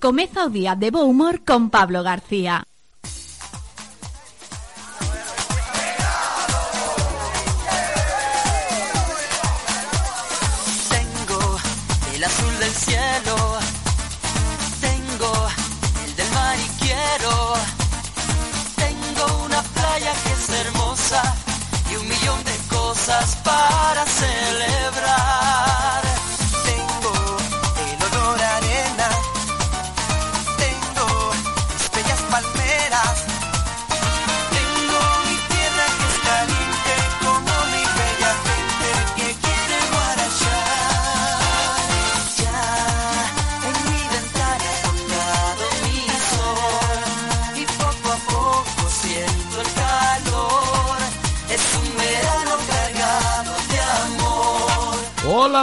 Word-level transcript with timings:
Comeza 0.00 0.44
o 0.46 0.48
día 0.48 0.76
de 0.76 0.92
bo 0.92 1.02
humor 1.02 1.42
con 1.44 1.70
Pablo 1.70 2.04
García. 2.04 2.67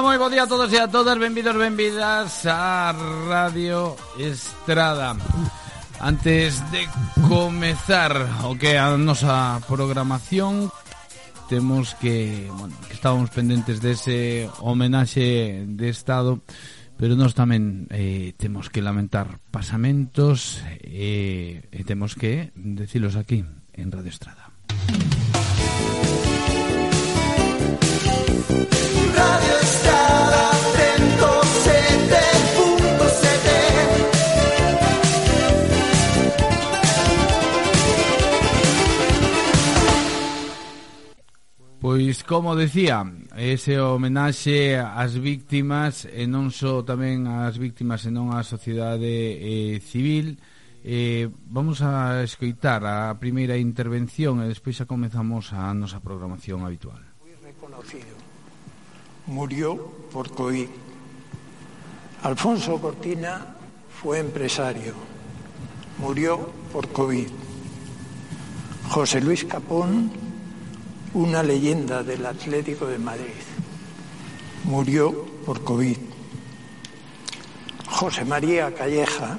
moi 0.05 0.21
bo 0.21 0.29
día 0.29 0.45
a 0.45 0.47
todos 0.47 0.69
e 0.69 0.77
a 0.77 0.85
todas 0.85 1.17
Benvidos, 1.17 1.57
benvidas 1.57 2.45
a 2.45 2.93
Radio 3.25 3.97
Estrada 4.21 5.17
Antes 5.97 6.61
de 6.69 6.85
comezar 7.25 8.13
o 8.45 8.53
que 8.53 8.77
a 8.77 8.93
nosa 9.01 9.57
programación 9.65 10.69
Temos 11.49 11.97
que, 11.97 12.45
bueno, 12.53 12.77
que 12.85 12.93
estábamos 12.93 13.33
pendentes 13.33 13.81
dese 13.81 14.45
homenaxe 14.61 15.65
de 15.65 15.89
Estado 15.89 16.45
Pero 17.01 17.17
nós 17.17 17.33
tamén 17.33 17.89
eh, 17.89 18.37
temos 18.37 18.69
que 18.69 18.85
lamentar 18.85 19.41
pasamentos 19.49 20.61
eh, 20.85 21.65
e 21.65 21.81
temos 21.81 22.13
que 22.13 22.53
decilos 22.53 23.17
aquí 23.17 23.41
en 23.73 23.89
Radio 23.89 24.13
Estrada. 24.13 24.53
Pois, 41.95 42.25
como 42.25 42.57
decía, 42.57 43.07
ese 43.37 43.79
homenaxe 43.79 44.75
ás 44.75 45.15
víctimas 45.15 46.03
e 46.03 46.27
non 46.27 46.51
só 46.51 46.83
tamén 46.83 47.23
ás 47.23 47.55
víctimas 47.55 48.03
senón 48.03 48.35
á 48.35 48.43
sociedade 48.43 49.07
eh, 49.39 49.79
civil. 49.79 50.35
Eh, 50.83 51.31
Vamos 51.47 51.79
a 51.79 52.19
escoitar 52.19 52.83
a 52.83 53.15
primeira 53.15 53.55
intervención 53.55 54.43
e 54.43 54.51
despois 54.51 54.75
xa 54.75 54.83
comezamos 54.83 55.55
a 55.55 55.71
nosa 55.71 56.03
programación 56.03 56.67
habitual. 56.67 56.99
Foi 57.23 57.31
reconocido. 57.39 58.19
Murió 59.31 59.79
por 60.11 60.35
COVID. 60.35 60.67
Alfonso 62.27 62.75
Cortina 62.75 63.55
fue 63.87 64.19
empresario. 64.19 64.91
Murió 66.03 66.43
por 66.75 66.91
COVID. 66.91 67.31
José 68.91 69.23
Luis 69.23 69.47
Capón 69.47 70.24
una 71.15 71.41
leyenda 71.41 72.03
del 72.03 72.25
Atlético 72.25 72.87
de 72.87 72.99
Madrid. 72.99 73.41
Murió 74.65 75.25
por 75.45 75.63
COVID. 75.63 75.97
José 77.87 78.25
María 78.25 78.73
Calleja 78.75 79.37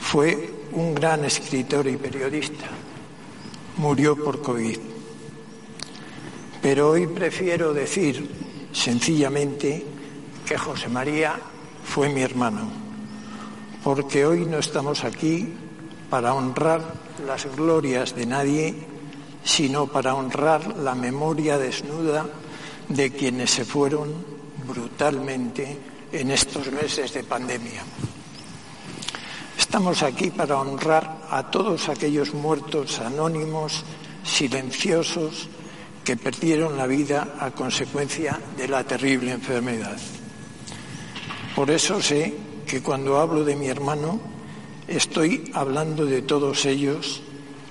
fue 0.00 0.52
un 0.72 0.96
gran 0.96 1.24
escritor 1.24 1.86
y 1.86 1.96
periodista. 1.96 2.66
Murió 3.76 4.16
por 4.16 4.42
COVID. 4.42 4.78
Pero 6.60 6.90
hoy 6.90 7.06
prefiero 7.06 7.72
decir 7.72 8.28
sencillamente 8.72 9.86
que 10.44 10.58
José 10.58 10.88
María 10.88 11.38
fue 11.84 12.08
mi 12.08 12.22
hermano, 12.22 12.68
porque 13.84 14.26
hoy 14.26 14.44
no 14.44 14.58
estamos 14.58 15.04
aquí 15.04 15.54
para 16.10 16.34
honrar 16.34 16.82
las 17.24 17.46
glorias 17.54 18.16
de 18.16 18.26
nadie, 18.26 18.97
sino 19.44 19.86
para 19.86 20.14
honrar 20.14 20.76
la 20.78 20.94
memoria 20.94 21.58
desnuda 21.58 22.26
de 22.88 23.10
quienes 23.12 23.50
se 23.50 23.64
fueron 23.64 24.12
brutalmente 24.66 25.78
en 26.12 26.30
estos 26.30 26.70
meses 26.72 27.12
de 27.12 27.24
pandemia. 27.24 27.82
Estamos 29.58 30.02
aquí 30.02 30.30
para 30.30 30.58
honrar 30.58 31.26
a 31.30 31.50
todos 31.50 31.88
aquellos 31.88 32.32
muertos 32.32 33.00
anónimos, 33.00 33.84
silenciosos, 34.24 35.48
que 36.04 36.16
perdieron 36.16 36.76
la 36.76 36.86
vida 36.86 37.36
a 37.38 37.50
consecuencia 37.50 38.40
de 38.56 38.66
la 38.66 38.82
terrible 38.84 39.32
enfermedad. 39.32 39.98
Por 41.54 41.70
eso 41.70 42.00
sé 42.00 42.34
que 42.66 42.80
cuando 42.80 43.18
hablo 43.18 43.44
de 43.44 43.56
mi 43.56 43.66
hermano 43.66 44.20
estoy 44.86 45.50
hablando 45.52 46.06
de 46.06 46.22
todos 46.22 46.64
ellos 46.64 47.20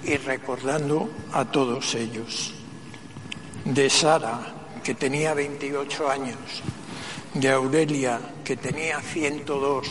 y 0.03 0.18
recordando 0.18 1.09
a 1.34 1.46
todos 1.46 1.96
ellos. 1.96 2.53
De 3.66 3.90
Sara, 3.90 4.40
que 4.84 4.96
tenía 4.96 5.34
28 5.34 6.09
años, 6.09 6.38
de 7.34 7.52
Aurelia, 7.52 8.19
que 8.44 8.56
tenía 8.56 9.02
102, 9.02 9.88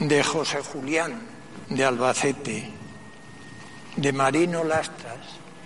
de 0.00 0.22
José 0.22 0.60
Julián, 0.62 1.20
de 1.68 1.84
Albacete, 1.84 2.70
de 3.96 4.12
Marino 4.12 4.62
Lastras, 4.62 5.18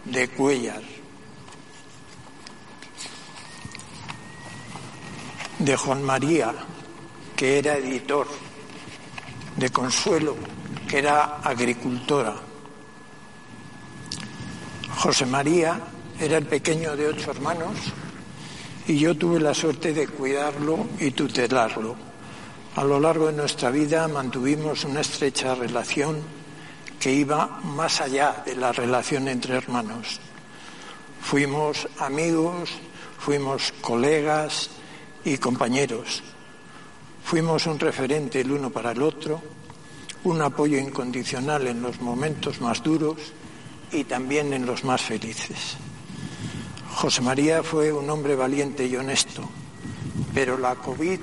de 0.04 0.28
Cuellar, 0.28 0.82
de 5.59 5.77
Juan 5.77 6.03
María, 6.03 6.54
que 7.37 7.59
era 7.59 7.77
editor, 7.77 8.27
de 9.56 9.71
Consuelo, 9.71 10.37
que 10.88 10.98
era 10.98 11.41
agricultora. 11.42 12.50
José 14.97 15.25
María 15.27 15.81
era 16.19 16.37
el 16.37 16.47
pequeño 16.47 16.97
de 16.97 17.09
ocho 17.09 17.31
hermanos 17.31 17.77
y 18.87 18.99
yo 18.99 19.17
tuve 19.17 19.41
la 19.41 19.55
suerte 19.55 19.95
de 19.95 20.09
cuidarlo 20.09 20.87
y 20.99 21.12
tutelarlo. 21.12 21.97
A 22.77 22.84
lo 22.84 23.01
largo 23.01 23.28
de 23.28 23.33
nuestra 23.33 23.71
vida 23.71 24.06
mantuvimos 24.09 24.84
una 24.84 25.01
estrecha 25.01 25.55
relación 25.55 26.19
que 26.99 27.12
iba 27.12 27.61
más 27.65 28.01
allá 28.01 28.43
de 28.45 28.55
la 28.56 28.73
relación 28.73 29.28
entre 29.28 29.56
hermanos. 29.56 30.21
Fuimos 31.22 31.89
amigos, 31.99 32.71
fuimos 33.19 33.72
colegas 33.81 34.71
y 35.25 35.39
compañeros. 35.39 36.22
Fuimos 37.25 37.67
un 37.67 37.78
referente 37.78 38.41
el 38.41 38.51
uno 38.51 38.71
para 38.71 38.93
el 38.93 39.03
otro, 39.03 39.41
un 40.25 40.43
apoyo 40.43 40.78
incondicional 40.78 41.67
en 41.69 41.81
los 41.81 42.01
momentos 42.01 42.61
más 42.61 42.83
duros 42.83 43.33
y 43.93 44.05
también 44.05 44.53
en 44.53 44.67
los 44.67 44.84
más 44.84 45.03
felices. 45.03 45.77
José 46.95 47.23
María 47.23 47.62
fue 47.62 47.93
un 47.93 48.09
hombre 48.11 48.37
valiente 48.37 48.87
y 48.87 48.97
honesto, 48.97 49.49
pero 50.34 50.59
la 50.59 50.75
COVID 50.75 51.19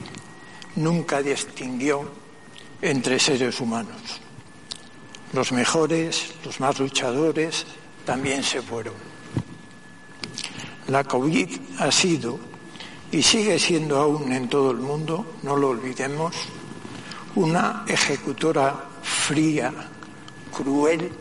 nunca 0.78 1.22
distinguió 1.22 2.10
entre 2.82 3.20
seres 3.20 3.60
humanos. 3.60 4.22
Los 5.34 5.52
mejores, 5.52 6.34
los 6.46 6.60
más 6.60 6.80
luchadores, 6.80 7.66
también 8.06 8.44
se 8.44 8.62
fueron. 8.62 8.94
La 10.88 11.04
COVID 11.04 11.50
ha 11.80 11.92
sido 11.92 12.40
y 13.12 13.22
sigue 13.22 13.60
siendo 13.60 13.98
aún 13.98 14.32
en 14.32 14.48
todo 14.48 14.72
el 14.72 14.78
mundo, 14.78 15.36
no 15.44 15.56
lo 15.58 15.70
olvidemos, 15.70 16.34
una 17.36 17.84
ejecutora 17.88 18.86
fría, 19.04 19.74
cruel 20.56 21.12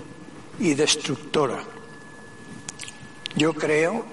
y 0.61 0.75
destructora. 0.75 1.59
Yo 3.37 3.53
creo 3.55 4.05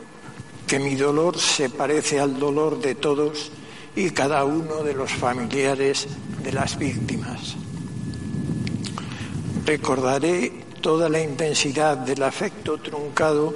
que 0.68 0.80
mi 0.80 0.96
dolor 0.96 1.38
se 1.40 1.70
parece 1.70 2.20
al 2.20 2.40
dolor 2.40 2.80
de 2.80 2.96
todos 2.96 3.52
y 3.96 4.10
cada 4.10 4.44
uno 4.44 4.84
de 4.84 4.94
los 4.94 5.12
familiares 5.12 6.08
de 6.44 6.52
las 6.52 6.78
víctimas. 6.78 7.56
Recordaré 9.66 10.52
toda 10.82 11.08
la 11.08 11.22
intensidad 11.22 11.98
del 11.98 12.24
afecto 12.24 12.78
truncado 12.78 13.54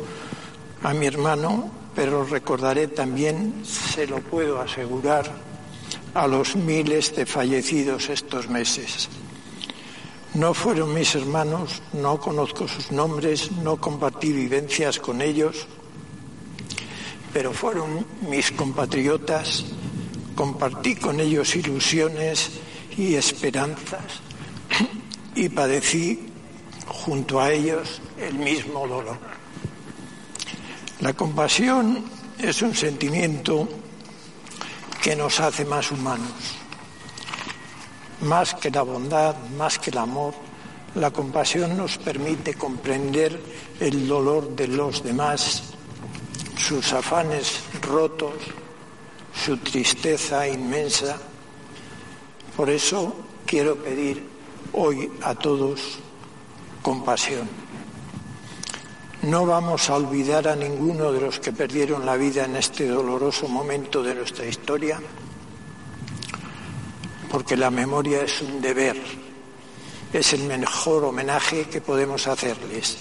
a 0.83 0.93
mi 0.93 1.05
hermano, 1.05 1.69
pero 1.95 2.23
recordaré 2.23 2.87
también, 2.87 3.63
se 3.65 4.07
lo 4.07 4.19
puedo 4.19 4.61
asegurar, 4.61 5.29
a 6.13 6.27
los 6.27 6.55
miles 6.55 7.15
de 7.15 7.25
fallecidos 7.25 8.09
estos 8.09 8.47
meses. 8.47 9.09
No 10.37 10.53
fueron 10.53 10.93
mis 10.93 11.15
hermanos, 11.15 11.81
no 11.93 12.19
conozco 12.19 12.67
sus 12.67 12.91
nombres, 12.91 13.51
no 13.53 13.77
compartí 13.77 14.31
vivencias 14.31 14.99
con 14.99 15.19
ellos, 15.19 15.65
pero 17.33 17.51
fueron 17.51 18.05
mis 18.29 18.51
compatriotas, 18.51 19.65
compartí 20.35 20.95
con 20.95 21.19
ellos 21.19 21.55
ilusiones 21.55 22.51
y 22.95 23.15
esperanzas 23.15 24.21
y 25.33 25.49
padecí 25.49 26.29
junto 26.85 27.41
a 27.41 27.51
ellos 27.51 27.99
el 28.19 28.35
mismo 28.35 28.87
dolor. 28.87 29.17
La 30.99 31.13
compasión 31.13 32.05
es 32.37 32.61
un 32.61 32.75
sentimiento 32.75 33.67
que 35.01 35.15
nos 35.15 35.39
hace 35.39 35.65
más 35.65 35.91
humanos. 35.91 36.66
Más 38.21 38.55
que 38.55 38.71
la 38.71 38.81
bondad, 38.81 39.35
más 39.57 39.77
que 39.77 39.91
el 39.91 39.97
amor, 39.97 40.33
la 40.95 41.11
compasión 41.11 41.77
nos 41.77 41.97
permite 41.97 42.55
comprender 42.55 43.39
el 43.79 44.07
dolor 44.07 44.55
de 44.55 44.67
los 44.67 45.03
demás, 45.03 45.63
sus 46.57 46.93
afanes 46.93 47.61
rotos, 47.81 48.33
su 49.33 49.57
tristeza 49.57 50.47
inmensa. 50.47 51.17
Por 52.55 52.69
eso 52.69 53.15
quiero 53.45 53.75
pedir 53.75 54.27
hoy 54.73 55.11
a 55.21 55.35
todos 55.35 55.99
compasión. 56.81 57.47
No 59.21 59.45
vamos 59.45 59.89
a 59.89 59.95
olvidar 59.95 60.47
a 60.47 60.55
ninguno 60.55 61.11
de 61.11 61.21
los 61.21 61.39
que 61.39 61.51
perdieron 61.51 62.05
la 62.05 62.15
vida 62.15 62.45
en 62.45 62.55
este 62.55 62.87
doloroso 62.87 63.47
momento 63.47 64.01
de 64.01 64.15
nuestra 64.15 64.45
historia, 64.45 65.01
porque 67.29 67.57
la 67.57 67.69
memoria 67.69 68.21
es 68.21 68.41
un 68.41 68.61
deber, 68.61 68.97
es 70.13 70.33
el 70.33 70.43
mejor 70.43 71.05
homenaje 71.05 71.65
que 71.65 71.81
podemos 71.81 72.27
hacerles, 72.27 72.97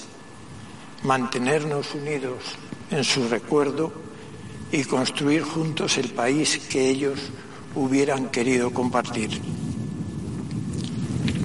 mantenernos 1.03 1.95
unidos 1.95 2.43
en 2.91 3.05
su 3.05 3.29
recuerdo 3.29 3.93
y 4.73 4.85
construir 4.85 5.43
juntos 5.43 5.97
el 5.99 6.11
país 6.11 6.59
que 6.69 6.89
ellos 6.89 7.21
hubieran 7.75 8.31
querido 8.31 8.73
compartir. 8.73 9.41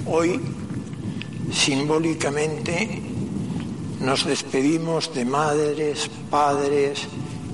Hoy 0.06 0.40
simbólicamente 1.52 3.02
nos 4.00 4.24
despedimos 4.24 5.14
de 5.14 5.24
madres, 5.24 6.10
padres, 6.30 7.06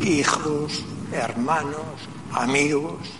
hijos, 0.02 0.82
hermanos, 1.12 1.84
amigos. 2.32 3.17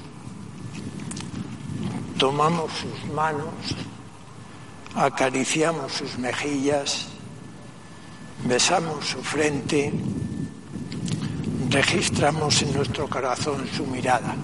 Tomamos 2.19 2.73
sus 2.73 3.13
manos, 3.15 3.55
acariciamos 4.97 5.93
sus 5.93 6.19
mejillas, 6.19 7.07
besamos 8.45 9.07
su 9.07 9.23
frente, 9.23 9.93
registramos 11.71 12.61
en 12.63 12.75
nuestro 12.75 13.09
corazón 13.09 13.69
su 13.73 13.87
mirada. 13.87 14.35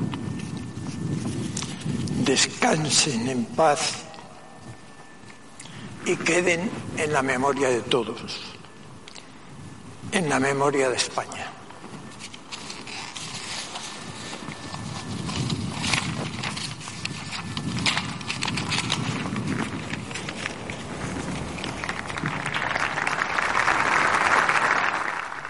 Descansen 2.25 3.29
en 3.29 3.45
paz 3.45 4.05
y 6.07 6.15
queden 6.15 6.71
en 6.97 7.13
la 7.13 7.23
memoria 7.23 7.71
de 7.71 7.81
todos, 7.81 8.23
en 10.13 10.29
la 10.29 10.39
memoria 10.39 10.91
de 10.91 10.97
España. 10.97 11.54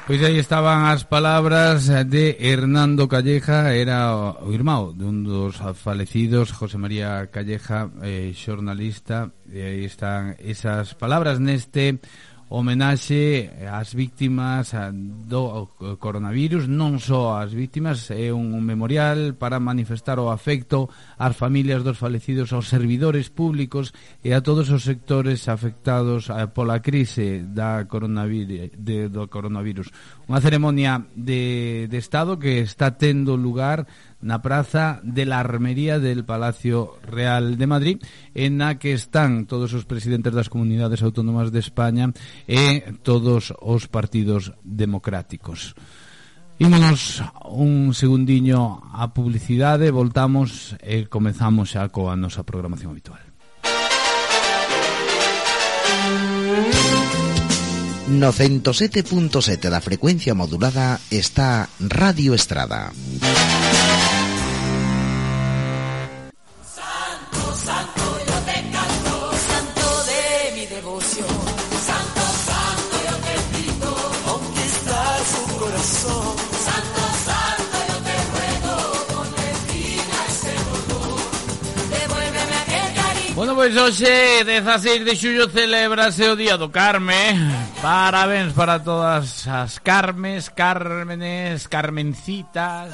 Pois 0.07 0.21
aí 0.21 0.37
estaban 0.37 0.85
as 0.93 1.09
palabras 1.09 1.89
de 1.89 2.37
Hernando 2.37 3.09
Calleja, 3.09 3.73
era 3.73 4.13
o 4.45 4.53
irmão 4.53 4.93
dun 4.93 5.25
dos 5.25 5.57
falecidos, 5.81 6.53
José 6.53 6.77
María 6.77 7.33
Calleja, 7.33 7.89
eh, 8.05 8.29
xornalista, 8.37 9.33
e 9.49 9.65
aí 9.65 9.89
están 9.89 10.37
esas 10.45 10.93
palabras 10.93 11.41
neste 11.41 12.05
homenaxe 12.55 13.51
ás 13.67 13.99
víctimas 13.99 14.71
do 15.27 15.75
coronavirus, 15.99 16.71
non 16.71 17.03
só 17.03 17.43
ás 17.43 17.51
víctimas, 17.51 18.15
é 18.15 18.31
un 18.31 18.63
memorial 18.63 19.35
para 19.35 19.59
manifestar 19.59 20.23
o 20.23 20.31
afecto 20.31 20.87
ás 21.19 21.35
familias 21.35 21.83
dos 21.83 21.99
falecidos, 21.99 22.55
aos 22.55 22.71
servidores 22.71 23.27
públicos 23.27 23.91
e 24.23 24.31
a 24.31 24.39
todos 24.39 24.71
os 24.71 24.87
sectores 24.87 25.51
afectados 25.51 26.31
eh, 26.31 26.47
pola 26.47 26.79
crise 26.79 27.43
da 27.43 27.91
coronavirus, 27.91 28.71
de, 28.79 29.11
do 29.11 29.27
coronavirus. 29.27 29.91
Unha 30.31 30.39
ceremonia 30.39 31.03
de, 31.11 31.91
de 31.91 31.99
Estado 31.99 32.39
que 32.39 32.63
está 32.63 32.95
tendo 32.95 33.35
lugar 33.35 33.83
na 34.25 34.41
Praza 34.41 35.05
de 35.05 35.29
la 35.29 35.39
Armería 35.39 36.01
del 36.01 36.25
Palacio 36.25 36.97
Real 37.05 37.61
de 37.61 37.67
Madrid 37.69 37.97
en 38.33 38.65
a 38.65 38.81
que 38.81 38.97
están 38.97 39.45
todos 39.45 39.77
os 39.77 39.85
presidentes 39.85 40.33
das 40.33 40.49
comunidades 40.49 41.05
autónomas 41.05 41.53
de 41.53 41.61
España 41.61 42.09
e 42.49 42.81
todos 43.05 43.53
os 43.61 43.85
partidos 43.87 44.57
democráticos. 44.65 45.77
Ímonos 46.57 47.21
un 47.45 47.93
segundiño 47.93 48.81
a 48.97 49.13
publicidade, 49.13 49.93
voltamos 49.93 50.73
e 50.81 51.05
comezamos 51.05 51.77
xa 51.77 51.93
coa 51.93 52.17
nosa 52.17 52.49
programación 52.49 52.97
habitual. 52.97 53.21
No 58.07 58.33
107.7 58.33 59.69
da 59.69 59.81
frecuencia 59.81 60.33
modulada 60.33 61.01
está 61.11 61.69
Radio 61.81 62.33
Estrada. 62.39 62.93
pois 83.65 83.81
hoxe, 83.81 84.45
16 84.45 85.09
de 85.09 85.17
xullo, 85.17 85.49
celebrase 85.49 86.21
o 86.29 86.37
Día 86.37 86.61
do 86.61 86.69
Carme. 86.69 87.33
Parabéns 87.81 88.53
para 88.53 88.77
todas 88.77 89.49
as 89.49 89.81
Carmes, 89.81 90.53
Cármenes, 90.53 91.65
Carmencitas. 91.65 92.93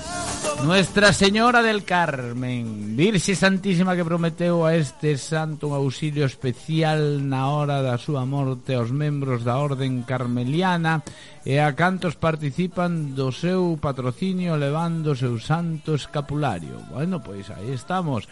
Nuestra 0.62 1.11
Señora 1.11 1.66
del 1.66 1.83
Carmen, 1.83 2.94
Virxe 2.94 3.35
Santísima 3.35 3.99
que 3.99 4.06
prometeu 4.06 4.62
a 4.62 4.78
este 4.78 5.18
santo 5.18 5.66
un 5.66 5.75
auxilio 5.75 6.23
especial 6.23 7.18
na 7.18 7.50
hora 7.50 7.83
da 7.83 7.99
súa 7.99 8.23
morte 8.23 8.78
aos 8.78 8.94
membros 8.94 9.42
da 9.42 9.59
Orden 9.59 10.06
Carmeliana 10.06 11.02
e 11.42 11.59
a 11.59 11.75
cantos 11.75 12.14
participan 12.14 13.18
do 13.18 13.35
seu 13.35 13.75
patrocinio 13.83 14.54
levando 14.54 15.18
o 15.18 15.18
seu 15.18 15.35
santo 15.42 15.99
escapulario. 15.99 16.78
Bueno, 16.94 17.18
pois 17.18 17.50
aí 17.50 17.75
estamos. 17.75 18.30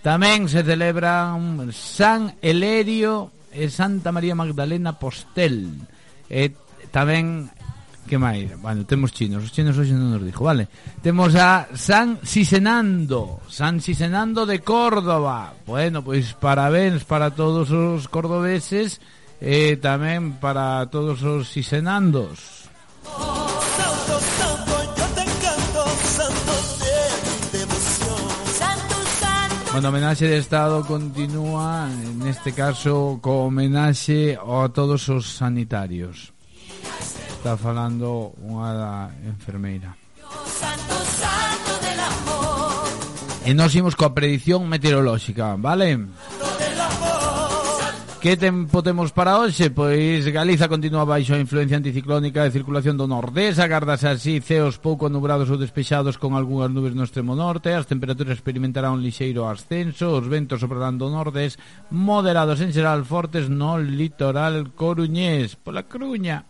Tamén 0.00 0.48
se 0.48 0.64
celebran 0.64 1.68
San 1.76 2.40
Elerio 2.40 3.28
e 3.52 3.68
Santa 3.68 4.08
María 4.08 4.32
Magdalena 4.32 4.96
Postel. 4.96 5.76
E 6.30 6.56
tamén 6.88 7.52
que 8.08 8.18
máis? 8.18 8.50
Bueno, 8.58 8.88
temos 8.88 9.12
chinos, 9.12 9.44
os 9.44 9.52
chinos 9.52 9.76
hoxe 9.78 9.92
non 9.92 10.16
nos 10.16 10.24
dixo, 10.24 10.42
vale. 10.42 10.66
Temos 11.04 11.36
a 11.36 11.70
San 11.76 12.18
Sisenando, 12.24 13.44
San 13.46 13.78
Sisenando 13.78 14.48
de 14.48 14.64
Córdoba. 14.64 15.54
Bueno, 15.68 16.02
pois 16.02 16.32
parabéns 16.34 17.04
para 17.04 17.30
todos 17.36 17.70
os 17.70 18.08
cordobeses 18.08 18.98
e 19.38 19.78
tamén 19.78 20.40
para 20.42 20.88
todos 20.90 21.22
os 21.22 21.52
sisenandos. 21.52 22.66
Oh. 23.04 23.39
Bueno, 29.72 29.88
homenaxe 29.88 30.26
de 30.26 30.38
Estado 30.38 30.84
continúa, 30.84 31.86
neste 32.18 32.50
caso, 32.50 33.22
co 33.22 33.46
homenaxe 33.46 34.34
a 34.34 34.66
todos 34.68 35.06
os 35.08 35.30
sanitarios. 35.38 36.34
Está 37.38 37.54
falando 37.54 38.34
unha 38.42 38.70
da 38.74 38.94
enfermeira. 39.22 39.94
E 43.46 43.54
nos 43.54 43.70
imos 43.78 43.94
coa 43.94 44.10
predición 44.10 44.66
meteorolóxica, 44.66 45.54
vale? 45.54 45.96
Vale. 45.96 46.39
Que 48.20 48.36
tempo 48.36 48.82
temos 48.82 49.12
para 49.16 49.40
hoxe? 49.40 49.72
Pois 49.72 50.28
Galiza 50.28 50.68
continúa 50.68 51.08
baixo 51.08 51.32
a 51.32 51.40
influencia 51.40 51.80
anticiclónica 51.80 52.44
de 52.44 52.52
circulación 52.52 53.00
do 53.00 53.08
nordés 53.08 53.56
Agardas 53.56 54.04
así 54.04 54.44
ceos 54.44 54.76
pouco 54.76 55.08
nubrados 55.08 55.48
ou 55.48 55.56
despexados 55.56 56.20
con 56.20 56.36
algunhas 56.36 56.68
nubes 56.68 56.92
no 56.92 57.08
extremo 57.08 57.32
norte 57.32 57.72
As 57.72 57.88
temperaturas 57.88 58.36
experimentarán 58.36 59.00
un 59.00 59.00
lixeiro 59.00 59.48
ascenso 59.48 60.20
Os 60.20 60.28
ventos 60.28 60.60
soprarán 60.60 61.00
do 61.00 61.08
nordés 61.08 61.56
moderados 61.88 62.60
en 62.60 62.76
xeral 62.76 63.08
fortes 63.08 63.48
no 63.48 63.80
litoral 63.80 64.76
coruñés 64.76 65.56
Pola 65.56 65.88
cruña 65.88 66.44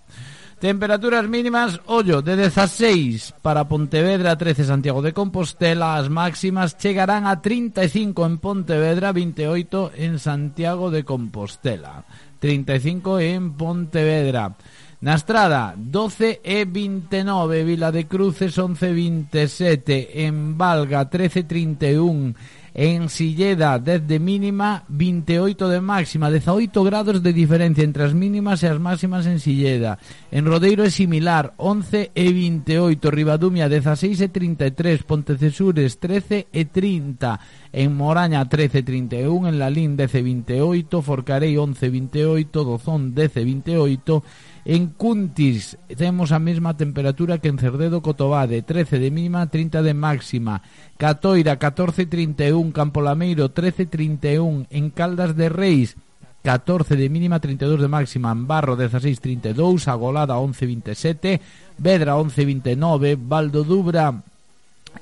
Temperaturas 0.61 1.26
mínimas, 1.26 1.81
ollo, 1.87 2.21
de 2.21 2.37
16 2.37 3.33
para 3.40 3.64
Pontevedra, 3.64 4.37
13 4.37 4.69
Santiago 4.69 5.00
de 5.00 5.17
Compostela, 5.17 5.97
as 5.97 6.12
máximas 6.12 6.76
chegarán 6.76 7.25
a 7.25 7.40
35 7.40 8.29
en 8.29 8.37
Pontevedra, 8.37 9.17
28 9.17 9.97
en 9.97 10.21
Santiago 10.21 10.93
de 10.93 11.00
Compostela, 11.00 12.05
35 12.45 13.25
en 13.25 13.57
Pontevedra. 13.57 14.52
Na 15.00 15.17
Estrada, 15.17 15.73
12 15.73 16.45
e 16.45 16.69
29, 16.69 17.64
Vila 17.64 17.88
de 17.88 18.05
Cruces 18.05 18.52
11 18.52 18.85
e 18.85 18.93
27, 18.93 20.29
en 20.29 20.61
Valga 20.61 21.09
13 21.09 21.40
e 21.40 21.45
31, 21.49 22.37
En 22.75 23.09
Silleda, 23.09 23.79
10 23.79 24.07
de 24.07 24.19
mínima, 24.21 24.85
28 24.89 25.69
de 25.69 25.81
máxima, 25.81 26.31
18 26.31 26.85
grados 26.85 27.23
de 27.23 27.33
diferencia 27.33 27.83
entre 27.83 28.05
as 28.05 28.15
mínimas 28.15 28.62
e 28.62 28.69
as 28.71 28.79
máximas 28.79 29.27
en 29.27 29.41
Silleda. 29.43 29.99
En 30.31 30.47
Rodeiro 30.47 30.87
é 30.87 30.91
similar, 30.91 31.55
11 31.59 32.15
e 32.15 32.27
28, 32.33 33.11
Ribadumia 33.11 33.69
16 33.69 34.21
e 34.23 34.29
33, 34.31 35.03
Pontecesures 35.03 35.99
13 35.99 36.47
e 36.53 36.62
30, 36.65 37.41
en 37.75 37.91
Moraña 37.97 38.47
13 38.47 38.79
e 38.79 38.83
31, 38.87 39.50
en 39.50 39.59
Lalín 39.59 39.99
10 39.99 40.15
e 40.15 40.23
28, 40.23 41.03
Forcarei 41.03 41.59
11 41.59 41.87
e 41.87 41.91
28, 41.91 42.65
Dozón 42.65 43.15
10 43.15 43.37
e 43.37 43.45
28 43.45 44.23
En 44.64 44.88
Cuntis 44.93 45.79
temos 45.97 46.33
a 46.33 46.38
mesma 46.38 46.76
temperatura 46.76 47.38
que 47.38 47.49
en 47.49 47.59
Cerdedo 47.59 48.02
Cotobade, 48.02 48.61
13 48.61 48.99
de 48.99 49.11
mínima, 49.11 49.49
30 49.49 49.83
de 49.83 49.95
máxima. 49.95 50.62
Catoira, 50.99 51.59
14.31. 51.59 52.73
Campolameiro, 52.73 53.49
13.31. 53.55 54.67
En 54.69 54.90
Caldas 54.90 55.35
de 55.35 55.49
Reis, 55.49 55.97
14 56.43 56.97
de 56.97 57.09
mínima, 57.09 57.40
32 57.40 57.81
de 57.81 57.88
máxima, 57.88 58.33
en 58.33 58.47
Barro, 58.47 58.76
16.32, 58.76 59.88
Agolada 59.88 60.37
11.27, 60.37 61.40
Vedra 61.79 62.17
11.29, 62.17 63.17
Valdo 63.17 63.64
Dubra 63.64 64.23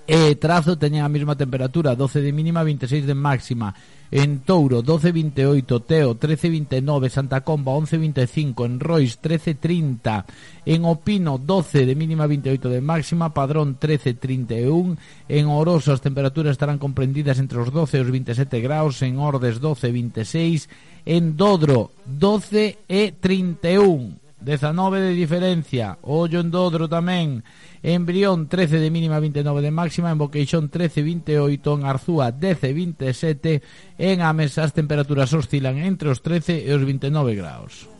e 0.06 0.36
Trazo 0.36 0.76
teñen 0.76 1.02
a 1.02 1.08
mesma 1.08 1.36
temperatura, 1.36 1.96
12 1.96 2.20
de 2.20 2.32
mínima, 2.32 2.62
26 2.62 3.06
de 3.06 3.16
máxima. 3.16 3.74
En 4.10 4.40
Touro 4.40 4.82
12.28, 4.82 5.84
Teo 5.84 6.16
13.29, 6.16 7.08
Santa 7.10 7.42
Comba 7.42 7.72
11.25, 7.72 8.64
en 8.64 8.80
Rois 8.80 9.20
13.30, 9.20 10.24
en 10.64 10.84
Opino 10.86 11.36
12 11.36 11.84
de 11.84 11.94
mínima 11.94 12.26
28 12.26 12.68
de 12.70 12.80
máxima, 12.80 13.34
Padrón 13.34 13.78
13.31, 13.78 14.96
en 15.28 15.46
Oroso 15.46 15.92
as 15.92 16.00
temperaturas 16.00 16.56
estarán 16.56 16.80
comprendidas 16.80 17.36
entre 17.36 17.60
os 17.60 17.68
12 17.68 18.00
e 18.00 18.00
os 18.00 18.08
27 18.08 18.64
graus, 18.64 19.04
en 19.04 19.20
Ordes 19.20 19.60
12.26, 19.60 20.72
en 21.04 21.36
Dodro 21.36 21.92
12 22.08 22.88
e 22.88 23.12
31. 23.12 24.27
19 24.40 25.00
de 25.00 25.12
diferencia. 25.12 25.98
Ollo 26.02 26.40
en 26.40 26.50
Dodro 26.50 26.88
tamén. 26.88 27.42
En 27.82 28.06
Brión 28.06 28.46
13 28.46 28.78
de 28.78 28.90
mínima, 28.90 29.18
29 29.18 29.62
de 29.62 29.72
máxima. 29.74 30.10
En 30.10 30.18
Boqueixón 30.18 30.70
13, 30.70 31.02
28. 31.02 31.74
En 31.74 31.82
Arzúa 31.84 32.30
10, 32.30 32.74
27. 32.74 33.62
En 33.98 34.22
Ames 34.22 34.58
as 34.58 34.72
temperaturas 34.72 35.34
oscilan 35.34 35.78
entre 35.82 36.10
os 36.10 36.22
13 36.22 36.64
e 36.64 36.70
os 36.70 36.82
29 36.82 37.34
graus. 37.34 37.90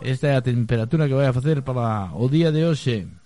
Esta 0.00 0.32
é 0.32 0.34
a 0.36 0.44
temperatura 0.44 1.04
que 1.04 1.14
vai 1.14 1.28
a 1.28 1.36
facer 1.36 1.60
para 1.60 2.16
o 2.16 2.24
día 2.28 2.48
de 2.48 2.64
hoxe. 2.64 3.20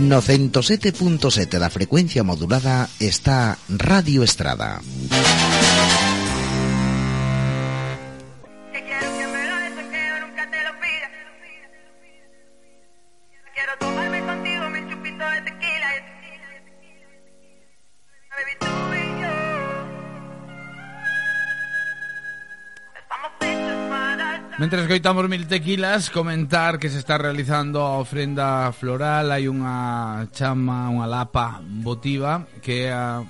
No 0.00 0.22
107.7 0.22 1.60
da 1.60 1.68
frecuencia 1.68 2.24
modulada 2.24 2.88
está 2.96 3.60
Radio 3.68 4.24
Estrada. 4.24 4.80
Mentre 24.60 24.82
escoitamos 24.82 25.26
mil 25.26 25.46
tequilas 25.46 26.10
Comentar 26.10 26.78
que 26.78 26.90
se 26.90 26.98
está 26.98 27.16
realizando 27.16 27.80
a 27.80 27.96
ofrenda 27.96 28.70
floral. 28.76 29.32
Hai 29.32 29.48
unha 29.48 30.28
chama, 30.36 30.92
unha 30.92 31.08
lapa 31.08 31.64
votiva 31.80 32.44
Que 32.60 32.84
é 32.84 32.92
a, 32.92 33.24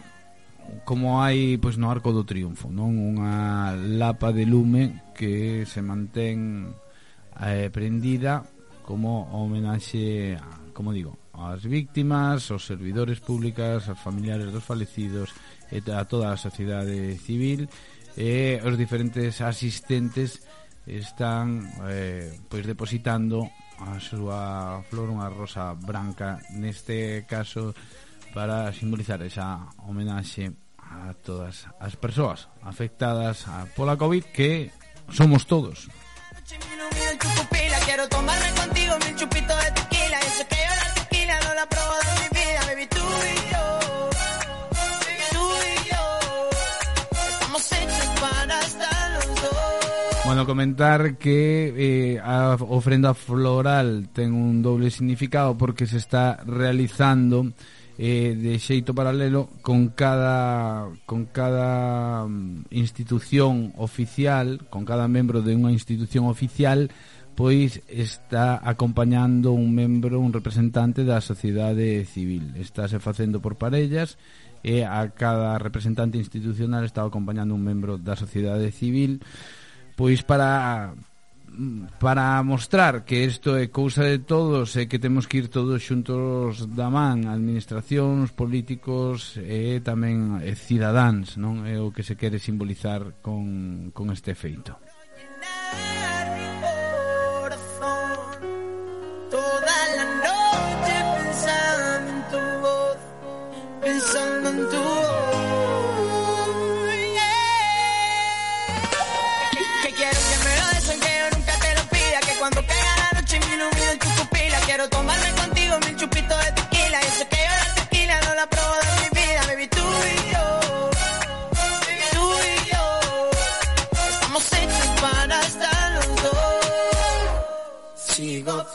como 0.82 1.22
hai 1.22 1.54
pois 1.62 1.78
no 1.78 1.86
Arco 1.86 2.10
do 2.10 2.26
Triunfo 2.26 2.66
non? 2.66 2.98
Unha 2.98 3.78
lapa 3.78 4.34
de 4.34 4.42
lume 4.42 5.14
que 5.14 5.62
se 5.70 5.78
mantén 5.86 6.74
eh, 7.38 7.70
prendida 7.70 8.42
Como 8.82 9.30
homenaxe, 9.30 10.34
como 10.74 10.90
digo, 10.90 11.14
ás 11.30 11.62
víctimas, 11.62 12.50
aos 12.50 12.66
servidores 12.66 13.22
públicas, 13.22 13.86
aos 13.86 14.02
familiares 14.02 14.50
dos 14.50 14.66
falecidos 14.66 15.30
e 15.70 15.78
a 15.94 16.02
toda 16.10 16.34
a 16.34 16.42
sociedade 16.42 17.14
civil 17.22 17.70
e 18.18 18.58
os 18.66 18.74
diferentes 18.74 19.38
asistentes 19.38 20.42
están 20.86 21.68
eh, 21.88 22.32
pois 22.48 22.66
depositando 22.66 23.48
a 23.80 23.96
súa 23.96 24.84
flor 24.88 25.08
unha 25.08 25.28
rosa 25.32 25.72
branca 25.72 26.40
neste 26.52 27.24
caso 27.24 27.72
para 28.36 28.70
simbolizar 28.76 29.20
esa 29.24 29.72
homenaxe 29.84 30.52
a 30.76 31.14
todas 31.24 31.64
as 31.80 31.96
persoas 31.96 32.50
afectadas 32.62 33.46
pola 33.72 33.96
COVID 33.96 34.24
que 34.34 34.70
somos 35.08 35.46
todos. 35.46 35.88
Quiero 37.90 38.06
tomarme 38.08 38.50
contigo 38.54 38.94
mil 39.04 39.16
chupitos 39.16 39.58
de 39.64 39.89
Bueno, 50.40 50.52
comentar 50.52 51.18
que 51.18 52.14
eh, 52.14 52.18
a 52.18 52.56
ofrenda 52.56 53.12
floral 53.12 54.08
ten 54.08 54.32
un 54.32 54.62
doble 54.64 54.88
significado 54.88 55.52
porque 55.52 55.84
se 55.84 55.98
está 55.98 56.40
realizando 56.48 57.52
eh, 58.00 58.32
de 58.40 58.56
xeito 58.56 58.96
paralelo 58.96 59.52
con 59.60 59.92
cada 59.92 60.88
con 61.04 61.28
cada 61.28 62.24
mm, 62.24 62.72
institución 62.72 63.76
oficial, 63.76 64.64
con 64.72 64.88
cada 64.88 65.12
membro 65.12 65.44
de 65.44 65.52
unha 65.52 65.76
institución 65.76 66.24
oficial, 66.24 66.88
pois 67.36 67.84
está 67.92 68.64
acompañando 68.64 69.52
un 69.52 69.76
membro, 69.76 70.24
un 70.24 70.32
representante 70.32 71.04
da 71.04 71.20
sociedade 71.20 72.08
civil. 72.08 72.56
Estáse 72.56 72.96
facendo 72.96 73.44
por 73.44 73.60
parellas 73.60 74.16
e 74.64 74.88
a 74.88 75.04
cada 75.12 75.60
representante 75.60 76.16
institucional 76.16 76.88
está 76.88 77.04
acompañando 77.04 77.52
un 77.52 77.60
membro 77.60 78.00
da 78.00 78.16
sociedade 78.16 78.72
civil 78.72 79.20
pois 80.00 80.24
para 80.24 80.96
para 81.98 82.42
mostrar 82.42 83.04
que 83.04 83.20
isto 83.24 83.52
é 83.52 83.68
cousa 83.68 84.08
de 84.08 84.24
todos 84.24 84.72
e 84.80 84.88
que 84.88 84.96
temos 84.96 85.28
que 85.28 85.44
ir 85.44 85.52
todos 85.52 85.84
xuntos 85.84 86.64
da 86.72 86.88
man, 86.88 87.28
administracións, 87.28 88.32
políticos 88.32 89.36
e 89.36 89.84
tamén 89.84 90.40
e 90.40 90.56
cidadáns, 90.56 91.36
non 91.36 91.68
é 91.68 91.76
o 91.76 91.92
que 91.92 92.00
se 92.00 92.16
quere 92.16 92.40
simbolizar 92.40 93.20
con, 93.20 93.92
con 93.92 94.08
este 94.08 94.32
feito. 94.32 94.80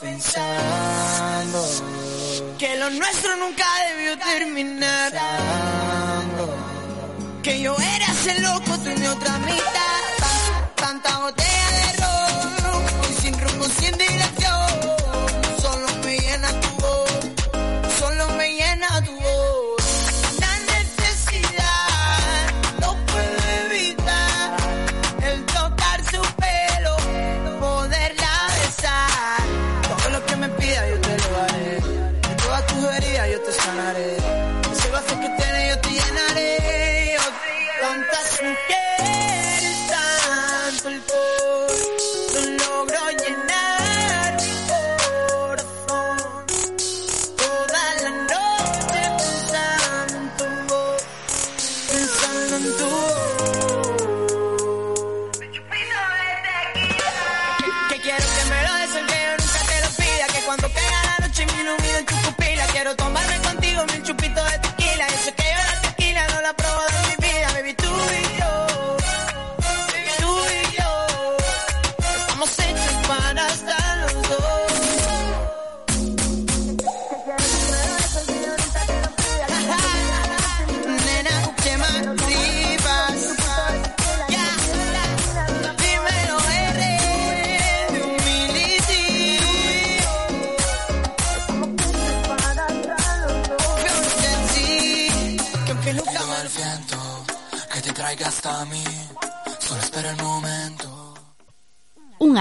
Pensando 0.00 1.60
que 2.58 2.76
lo 2.76 2.90
nuestro 2.90 3.36
nunca 3.36 3.64
debió 3.88 4.18
terminar. 4.18 5.12
Que 7.42 7.60
yo 7.60 7.76
era 7.76 8.06
ese 8.06 8.40
loco, 8.40 8.78
tú 8.78 8.90
mi 8.98 9.06
otra 9.06 9.38
mitad. 9.38 9.62
Tanta 10.74 11.18
botella 11.18 11.70
de 11.70 11.92
ron, 12.02 12.84
y 13.10 13.22
sin 13.22 13.40
rumbo, 13.40 13.64
sin 13.66 13.92
dirección. 13.92 14.35
Hare 33.86 34.15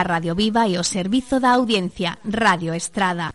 Radio 0.05 0.37
Viva 0.37 0.69
e 0.69 0.77
o 0.77 0.85
Servizo 0.85 1.41
da 1.41 1.57
Audiencia 1.57 2.21
Radio 2.21 2.77
Estrada. 2.77 3.33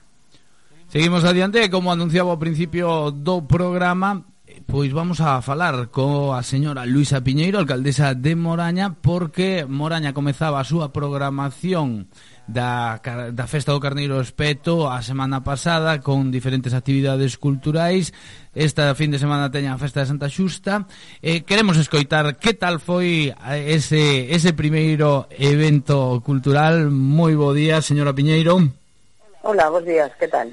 Seguimos 0.87 1.27
adiante, 1.27 1.67
como 1.71 1.91
anunciaba 1.91 2.31
ao 2.31 2.39
principio 2.39 3.11
do 3.11 3.43
programa, 3.43 4.23
pois 4.71 4.95
vamos 4.95 5.19
a 5.19 5.43
falar 5.43 5.91
coa 5.91 6.43
señora 6.47 6.87
Luisa 6.87 7.27
Piñeiro, 7.27 7.59
alcaldesa 7.59 8.15
de 8.15 8.39
Moraña, 8.39 8.95
porque 9.03 9.67
Moraña 9.67 10.15
comezaba 10.15 10.63
a 10.63 10.67
súa 10.67 10.95
programación 10.95 12.07
da, 12.53 13.01
da 13.33 13.47
Festa 13.47 13.73
do 13.73 13.81
Carneiro 13.81 14.21
Espeto 14.21 14.91
a 14.91 15.03
semana 15.03 15.43
pasada 15.47 16.01
con 16.03 16.31
diferentes 16.31 16.75
actividades 16.75 17.39
culturais. 17.39 18.13
Esta 18.55 18.95
fin 18.99 19.15
de 19.15 19.23
semana 19.23 19.51
teña 19.51 19.75
a 19.75 19.79
Festa 19.79 20.03
de 20.03 20.11
Santa 20.11 20.27
Xusta. 20.27 20.87
Eh, 21.23 21.47
queremos 21.47 21.79
escoitar 21.79 22.37
que 22.43 22.55
tal 22.59 22.83
foi 22.83 23.31
eh, 23.31 23.79
ese, 23.79 24.35
ese 24.35 24.51
primeiro 24.53 25.31
evento 25.39 26.19
cultural. 26.27 26.91
Moi 26.91 27.39
bo 27.39 27.55
día, 27.55 27.79
señora 27.79 28.11
Piñeiro. 28.11 28.59
Hola, 29.47 29.71
bons 29.71 29.87
días, 29.87 30.11
que 30.19 30.27
tal? 30.27 30.51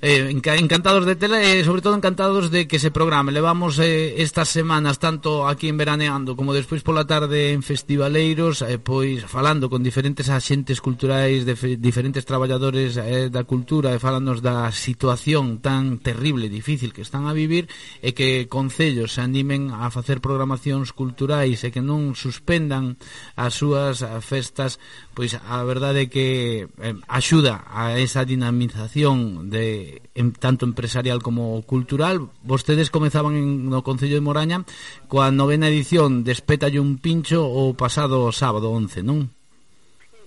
Eh, 0.00 0.30
encantados 0.30 1.06
de 1.06 1.16
tela 1.16 1.42
e 1.42 1.58
eh, 1.58 1.64
sobre 1.66 1.82
todo 1.82 1.98
encantados 1.98 2.54
de 2.54 2.70
que 2.70 2.78
se 2.78 2.94
programe. 2.94 3.34
Levamos 3.34 3.82
eh, 3.82 4.22
estas 4.22 4.46
semanas 4.48 5.02
tanto 5.02 5.50
aquí 5.50 5.66
en 5.66 5.74
Veraneando 5.74 6.38
como 6.38 6.54
despois 6.54 6.86
pola 6.86 7.02
tarde 7.02 7.50
en 7.50 7.66
Festivaleiros 7.66 8.62
eh, 8.62 8.78
Pois 8.78 9.26
falando 9.26 9.66
con 9.66 9.82
diferentes 9.82 10.30
axentes 10.30 10.78
culturais, 10.78 11.42
de 11.42 11.58
diferentes 11.82 12.22
traballadores 12.22 12.94
eh, 12.94 13.26
da 13.26 13.42
cultura 13.42 13.90
E 13.90 13.98
falándonos 13.98 14.38
da 14.38 14.70
situación 14.70 15.58
tan 15.58 15.98
terrible, 15.98 16.46
difícil 16.46 16.94
que 16.94 17.02
están 17.02 17.26
a 17.26 17.34
vivir 17.34 17.66
E 17.98 18.14
que 18.14 18.46
concellos 18.46 19.18
se 19.18 19.20
animen 19.26 19.74
a 19.74 19.90
facer 19.90 20.22
programacións 20.22 20.94
culturais 20.94 21.66
E 21.66 21.74
que 21.74 21.82
non 21.82 22.14
suspendan 22.14 22.94
as 23.34 23.50
súas 23.50 24.06
festas 24.22 24.78
Pois 25.18 25.34
a 25.34 25.58
verdade 25.66 26.06
é 26.06 26.06
que 26.06 26.70
eh, 26.78 26.94
axuda 27.10 27.66
a 27.66 27.98
esa 27.98 28.22
dinamización 28.22 29.50
de 29.50 29.87
en, 30.14 30.32
tanto 30.32 30.64
empresarial 30.64 31.22
como 31.22 31.62
cultural. 31.62 32.28
Vostedes 32.42 32.90
comezaban 32.90 33.36
en, 33.36 33.70
no 33.70 33.82
Concello 33.82 34.16
de 34.16 34.24
Moraña 34.24 34.64
coa 35.06 35.30
novena 35.30 35.68
edición 35.68 36.24
de 36.24 36.32
Espétalle 36.32 36.80
un 36.80 36.98
pincho 36.98 37.46
o 37.46 37.72
pasado 37.76 38.32
sábado 38.32 38.72
11, 38.72 39.02
non? 39.06 39.30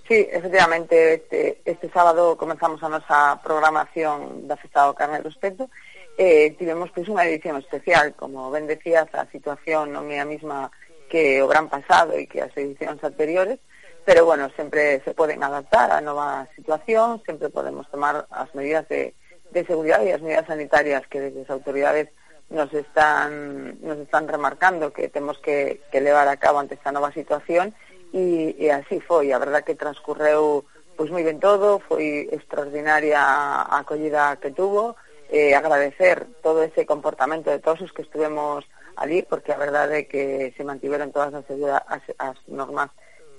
Sí, 0.07 0.27
efectivamente, 0.27 1.23
este, 1.23 1.63
este 1.63 1.87
sábado 1.87 2.35
comenzamos 2.35 2.83
a 2.83 2.91
nosa 2.91 3.39
programación 3.39 4.49
da 4.49 4.59
Festa 4.59 4.83
do 4.85 4.97
Carne 4.97 5.23
do 5.23 5.31
Espeto 5.31 5.71
eh, 6.17 6.55
tivemos 6.59 6.91
pois 6.91 7.07
unha 7.07 7.25
edición 7.25 7.57
especial, 7.57 8.13
como 8.13 8.51
ben 8.51 8.67
decías, 8.67 9.07
a 9.15 9.25
situación 9.31 9.89
non 9.95 10.11
é 10.11 10.19
a 10.19 10.27
mesma 10.27 10.69
que 11.09 11.41
o 11.41 11.49
gran 11.49 11.65
pasado 11.65 12.15
e 12.15 12.27
que 12.27 12.45
as 12.45 12.53
edicións 12.55 13.01
anteriores, 13.03 13.59
pero 14.05 14.21
bueno, 14.25 14.49
sempre 14.53 15.01
se 15.01 15.17
poden 15.17 15.43
adaptar 15.43 15.91
a 15.91 16.03
nova 16.03 16.47
situación, 16.53 17.21
sempre 17.25 17.49
podemos 17.49 17.89
tomar 17.89 18.29
as 18.29 18.49
medidas 18.53 18.85
de 18.85 19.17
de 19.51 19.61
seguridade 19.67 20.07
e 20.07 20.15
as 20.15 20.23
medidas 20.23 20.47
sanitarias 20.47 21.05
que 21.07 21.19
desde 21.19 21.43
as 21.43 21.51
autoridades 21.51 22.09
nos 22.49 22.71
están 22.73 23.79
nos 23.79 23.99
están 23.99 24.27
remarcando 24.27 24.91
que 24.91 25.07
temos 25.07 25.39
que, 25.39 25.83
que 25.91 26.01
levar 26.01 26.27
a 26.27 26.39
cabo 26.39 26.59
ante 26.59 26.75
esta 26.75 26.91
nova 26.91 27.11
situación. 27.11 27.75
E, 28.11 28.59
e 28.59 28.67
así 28.67 28.99
foi, 28.99 29.31
a 29.31 29.39
verdad 29.39 29.63
que 29.63 29.79
transcurreu 29.79 30.67
pois 30.99 31.09
moi 31.09 31.23
ben 31.23 31.39
todo, 31.39 31.79
foi 31.81 32.29
extraordinaria 32.29 33.17
a 33.17 33.81
acollida 33.81 34.37
que 34.37 34.51
tuvo, 34.51 34.99
eh, 35.31 35.55
agradecer 35.55 36.27
todo 36.43 36.61
ese 36.61 36.85
comportamento 36.85 37.49
de 37.49 37.57
todos 37.57 37.81
os 37.81 37.91
que 37.95 38.03
estuvemos 38.03 38.67
ali, 38.97 39.23
porque 39.23 39.49
a 39.49 39.57
verdade 39.57 40.05
é 40.05 40.07
que 40.07 40.53
se 40.53 40.63
mantiveron 40.63 41.09
todas 41.09 41.33
as, 41.33 41.47
as, 41.87 42.03
as 42.19 42.37
normas 42.45 42.91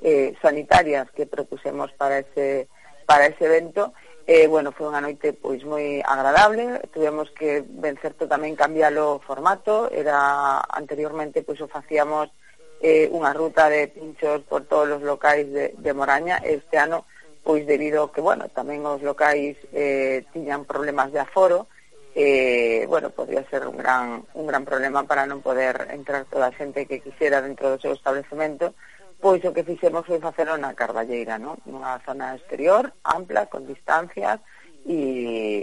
eh, 0.03 0.35
sanitarias 0.43 1.07
que 1.13 1.29
propusemos 1.29 1.93
para 1.93 2.19
ese, 2.19 2.67
para 3.07 3.27
ese 3.27 3.45
evento, 3.45 3.93
Eh, 4.25 4.47
bueno, 4.47 4.71
foi 4.71 4.87
unha 4.87 5.03
noite 5.03 5.35
pois 5.35 5.67
moi 5.67 5.99
agradable, 5.99 6.79
tuvemos 6.95 7.27
que 7.35 7.67
ben 7.67 7.99
certo 7.99 8.31
tamén 8.31 8.55
cambiar 8.55 8.95
o 8.95 9.19
formato, 9.19 9.91
era 9.91 10.63
anteriormente 10.63 11.43
pois 11.43 11.59
o 11.59 11.67
facíamos 11.67 12.31
eh, 12.79 13.11
unha 13.11 13.35
ruta 13.35 13.67
de 13.67 13.91
pinchos 13.91 14.47
por 14.47 14.63
todos 14.71 14.99
os 14.99 15.03
locais 15.03 15.51
de, 15.51 15.75
de 15.75 15.91
Moraña, 15.91 16.39
este 16.39 16.79
ano 16.79 17.03
pois 17.43 17.67
debido 17.67 18.07
a 18.07 18.13
que, 18.15 18.23
bueno, 18.23 18.47
tamén 18.55 18.87
os 18.87 19.03
locais 19.03 19.59
eh, 19.75 20.23
tiñan 20.31 20.71
problemas 20.71 21.11
de 21.11 21.19
aforo, 21.19 21.67
eh, 22.15 22.87
bueno, 22.87 23.11
podría 23.11 23.43
ser 23.51 23.67
un 23.67 23.75
gran, 23.75 24.23
un 24.39 24.47
gran 24.47 24.63
problema 24.63 25.03
para 25.03 25.27
non 25.27 25.43
poder 25.43 25.91
entrar 25.91 26.31
toda 26.31 26.47
a 26.47 26.55
xente 26.55 26.87
que 26.87 27.03
quixera 27.03 27.43
dentro 27.43 27.75
do 27.75 27.83
seu 27.83 27.91
establecemento, 27.99 28.79
Pois 29.23 29.39
o 29.47 29.55
que 29.55 29.63
fixemos 29.63 30.03
foi 30.03 30.19
facer 30.19 30.51
unha 30.51 30.75
carballeira, 30.75 31.39
non? 31.39 31.55
Unha 31.71 32.03
zona 32.03 32.35
exterior, 32.35 32.91
ampla, 33.07 33.47
con 33.47 33.63
distancias, 33.71 34.43
e, 34.83 34.99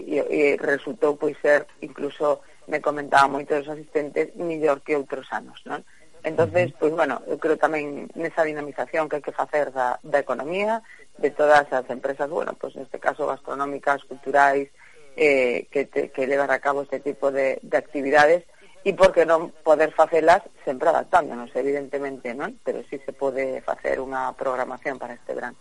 e, 0.07 0.15
e 0.15 0.41
resultou 0.55 1.19
pois 1.19 1.35
ser, 1.43 1.67
incluso 1.83 2.39
me 2.71 2.79
comentaba 2.79 3.27
moito 3.27 3.51
dos 3.59 3.67
asistentes, 3.67 4.31
mellor 4.39 4.79
que 4.79 4.95
outros 4.95 5.27
anos, 5.35 5.59
non? 5.67 5.83
entonces 6.23 6.71
pois 6.79 6.91
bueno, 6.91 7.19
eu 7.27 7.39
creo 7.39 7.59
tamén 7.59 8.07
nesa 8.15 8.47
dinamización 8.47 9.07
que 9.07 9.19
hai 9.19 9.25
que 9.27 9.35
facer 9.35 9.71
da, 9.75 9.99
da 10.03 10.19
economía, 10.23 10.83
de 11.19 11.31
todas 11.31 11.67
as 11.71 11.87
empresas, 11.91 12.31
bueno, 12.31 12.55
pois 12.55 12.75
neste 12.75 12.99
caso 12.99 13.27
gastronómicas, 13.27 14.03
culturais, 14.07 14.71
eh, 15.19 15.67
que, 15.71 15.83
te, 15.83 16.11
que 16.15 16.27
levar 16.27 16.51
a 16.51 16.63
cabo 16.63 16.83
este 16.83 16.99
tipo 17.03 17.31
de, 17.31 17.59
de 17.59 17.75
actividades, 17.75 18.43
e 18.83 18.95
por 18.95 19.11
que 19.11 19.27
non 19.27 19.51
poder 19.61 19.91
facelas 19.91 20.39
sempre 20.63 20.89
adaptándonos, 20.89 21.51
evidentemente, 21.55 22.31
non? 22.31 22.55
Pero 22.63 22.79
sí 22.87 22.95
se 23.03 23.11
pode 23.11 23.59
facer 23.61 23.99
unha 23.99 24.31
programación 24.39 24.95
para 24.95 25.15
este 25.15 25.35
verán. 25.35 25.55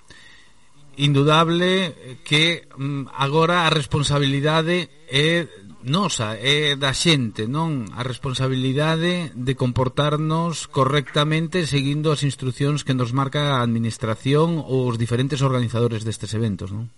Indudable 0.99 1.95
que 2.27 2.67
mm, 2.75 3.15
agora 3.15 3.67
a 3.67 3.75
responsabilidade 3.75 4.91
é 5.11 5.47
nosa, 5.83 6.35
é 6.39 6.75
da 6.75 6.91
xente, 6.95 7.47
non? 7.47 7.87
A 7.95 8.03
responsabilidade 8.03 9.31
de 9.35 9.55
comportarnos 9.55 10.67
correctamente 10.67 11.67
seguindo 11.67 12.11
as 12.11 12.23
instruccións 12.23 12.83
que 12.83 12.95
nos 12.95 13.15
marca 13.15 13.59
a 13.59 13.63
administración 13.63 14.63
ou 14.63 14.91
os 14.91 14.99
diferentes 14.99 15.43
organizadores 15.43 16.03
destes 16.03 16.35
eventos, 16.35 16.71
non? 16.75 16.91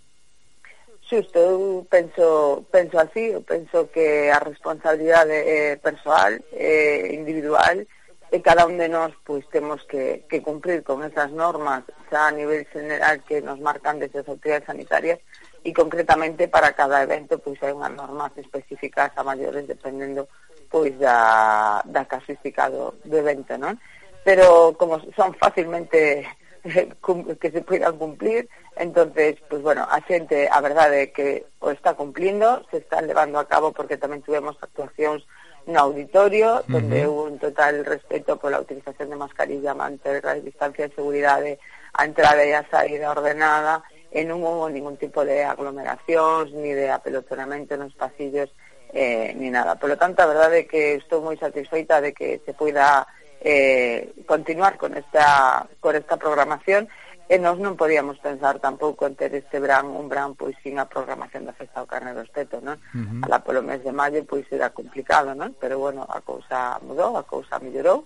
xusto, 1.10 1.38
eu 1.38 1.86
penso, 1.90 2.64
penso 2.70 2.94
así, 3.02 3.34
eu 3.34 3.42
penso 3.42 3.90
que 3.90 4.30
a 4.30 4.38
responsabilidade 4.38 5.34
eh, 5.34 5.74
é 5.74 5.76
persoal, 5.76 6.38
é 6.54 7.10
eh, 7.10 7.14
individual, 7.18 7.82
e 8.30 8.38
cada 8.38 8.62
un 8.62 8.78
de 8.78 8.86
nós 8.86 9.10
pois 9.26 9.42
temos 9.50 9.82
que, 9.90 10.22
que 10.30 10.38
cumprir 10.38 10.86
con 10.86 11.02
esas 11.02 11.34
normas 11.34 11.82
xa 12.06 12.30
a 12.30 12.34
nivel 12.34 12.62
general 12.70 13.18
que 13.26 13.42
nos 13.42 13.58
marcan 13.58 13.98
desde 13.98 14.22
as 14.22 14.28
autoridades 14.30 14.70
sanitarias 14.70 15.18
e 15.66 15.74
concretamente 15.74 16.46
para 16.46 16.70
cada 16.78 17.02
evento 17.02 17.42
pois 17.42 17.58
hai 17.58 17.74
unhas 17.74 17.90
normas 17.90 18.30
específicas 18.38 19.10
a 19.18 19.26
maiores 19.26 19.66
dependendo 19.66 20.30
pois 20.70 20.94
da, 21.02 21.82
da 21.82 22.06
casuística 22.06 22.70
do, 22.70 22.94
do 23.02 23.18
evento, 23.18 23.58
non? 23.58 23.74
Pero 24.22 24.78
como 24.78 25.02
son 25.18 25.34
fácilmente 25.34 26.22
que 27.40 27.50
se 27.50 27.62
poidan 27.62 27.96
cumplir 27.96 28.48
entonces, 28.76 29.36
pues 29.48 29.60
bueno, 29.62 29.86
a 29.88 30.00
xente 30.06 30.48
a 30.48 30.60
verdade 30.60 31.10
é 31.10 31.12
que 31.12 31.44
o 31.60 31.70
está 31.70 31.94
cumplindo 31.94 32.64
se 32.70 32.78
está 32.78 33.00
levando 33.02 33.38
a 33.38 33.48
cabo 33.48 33.72
porque 33.72 34.00
tamén 34.00 34.24
tivemos 34.24 34.56
actuacións 34.60 35.24
no 35.68 35.78
auditorio 35.80 36.64
donde 36.68 37.04
uh 37.04 37.08
-huh. 37.08 37.12
hubo 37.12 37.22
un 37.28 37.36
total 37.38 37.84
respeto 37.84 38.40
pola 38.40 38.60
utilización 38.60 39.10
de 39.12 39.20
mascarilla 39.20 39.76
manter 39.76 40.24
a 40.24 40.34
distancia 40.40 40.88
de 40.88 40.96
seguridade 40.96 41.60
a 41.92 42.06
entrada 42.08 42.40
e 42.44 42.54
a 42.56 42.64
saída 42.70 43.12
ordenada 43.12 43.84
eh, 43.84 44.00
e 44.10 44.26
non 44.26 44.42
hubo 44.42 44.66
ningún 44.66 44.98
tipo 44.98 45.22
de 45.22 45.46
aglomeracións 45.46 46.50
ni 46.50 46.74
de 46.74 46.90
apelotonamento 46.90 47.78
nos 47.78 47.94
pasillos 47.94 48.50
eh, 48.90 49.30
ni 49.38 49.50
nada. 49.54 49.78
Por 49.78 49.88
lo 49.88 49.96
tanto, 49.96 50.22
a 50.22 50.26
verdade 50.26 50.66
é 50.66 50.68
que 50.68 50.98
estou 50.98 51.22
moi 51.22 51.38
satisfeita 51.38 52.02
de 52.02 52.10
que 52.10 52.42
se 52.42 52.50
poida 52.50 53.06
eh, 53.40 54.12
continuar 54.26 54.76
con 54.76 54.96
esta, 54.96 55.66
con 55.80 55.96
esta 55.96 56.16
programación 56.16 56.88
e 57.30 57.38
nós 57.38 57.62
non 57.62 57.78
podíamos 57.78 58.18
pensar 58.18 58.58
tampouco 58.58 59.06
en 59.06 59.14
ter 59.14 59.30
este 59.32 59.62
verán 59.62 59.86
un 59.86 60.10
verán 60.10 60.34
pois 60.34 60.58
sin 60.66 60.82
a 60.82 60.90
programación 60.90 61.46
da 61.46 61.54
Festa 61.54 61.78
do 61.78 61.86
Carne 61.86 62.10
do 62.10 62.26
Esteto, 62.26 62.58
non? 62.58 62.74
Uh 62.90 63.06
-huh. 63.06 63.22
Alá 63.30 63.38
polo 63.38 63.62
mes 63.62 63.80
de 63.86 63.94
maio 63.94 64.26
pois 64.26 64.44
era 64.50 64.74
complicado, 64.74 65.30
non? 65.32 65.54
Pero 65.62 65.78
bueno, 65.78 66.02
a 66.04 66.18
cousa 66.26 66.82
mudou, 66.82 67.14
a 67.14 67.22
cousa 67.22 67.62
mellorou 67.62 68.02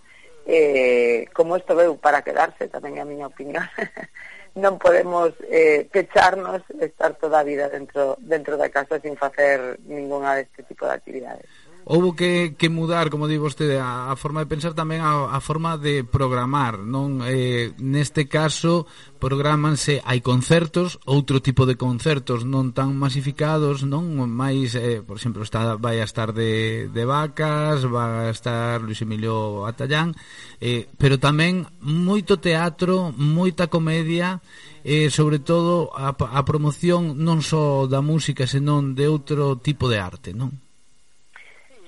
eh, 0.47 1.27
como 1.33 1.57
isto 1.57 1.75
veu 1.75 1.97
para 1.97 2.23
quedarse, 2.23 2.69
tamén 2.69 3.01
é 3.01 3.03
a 3.03 3.09
miña 3.09 3.33
opinión, 3.33 3.65
non 4.63 4.77
podemos 4.77 5.33
eh, 5.49 5.89
pecharnos 5.89 6.61
estar 6.79 7.17
toda 7.17 7.41
a 7.41 7.49
vida 7.49 7.73
dentro, 7.73 8.21
dentro 8.21 8.61
da 8.61 8.69
casa 8.69 9.01
sin 9.01 9.17
facer 9.17 9.81
ninguna 9.89 10.37
deste 10.37 10.63
tipo 10.69 10.85
de 10.85 10.95
actividades 10.95 11.49
houve 11.85 12.17
que, 12.17 12.55
que 12.57 12.69
mudar, 12.69 13.11
como 13.11 13.29
di 13.29 13.37
vostede, 13.37 13.79
a, 13.79 14.11
a 14.11 14.17
forma 14.17 14.41
de 14.41 14.49
pensar 14.49 14.73
tamén 14.73 15.05
a, 15.05 15.37
a 15.37 15.41
forma 15.45 15.77
de 15.77 16.01
programar, 16.01 16.81
non? 16.81 17.21
Eh, 17.29 17.77
neste 17.77 18.25
caso, 18.25 18.89
programanse 19.21 20.01
hai 20.01 20.25
concertos, 20.25 20.97
outro 21.05 21.45
tipo 21.45 21.69
de 21.69 21.77
concertos 21.77 22.49
non 22.49 22.73
tan 22.73 22.97
masificados, 22.97 23.85
non? 23.85 24.17
Mais, 24.25 24.73
eh, 24.73 25.05
por 25.05 25.21
exemplo, 25.21 25.45
está, 25.45 25.77
vai 25.77 26.01
a 26.01 26.09
estar 26.09 26.33
de, 26.33 26.89
de 26.89 27.05
vacas, 27.05 27.85
vai 27.85 28.29
a 28.29 28.33
estar 28.33 28.81
Luis 28.81 29.05
Emilio 29.05 29.69
Atallán, 29.69 30.17
eh, 30.65 30.89
pero 30.97 31.21
tamén 31.21 31.69
moito 31.85 32.41
teatro, 32.41 33.13
moita 33.13 33.69
comedia, 33.69 34.41
e 34.81 35.09
eh, 35.09 35.09
sobre 35.13 35.37
todo 35.41 35.93
a, 35.93 36.17
a 36.17 36.41
promoción 36.49 37.21
non 37.21 37.45
só 37.45 37.85
da 37.85 38.01
música, 38.01 38.49
senón 38.49 38.97
de 38.97 39.05
outro 39.09 39.61
tipo 39.61 39.89
de 39.93 40.01
arte, 40.01 40.33
non? 40.33 40.64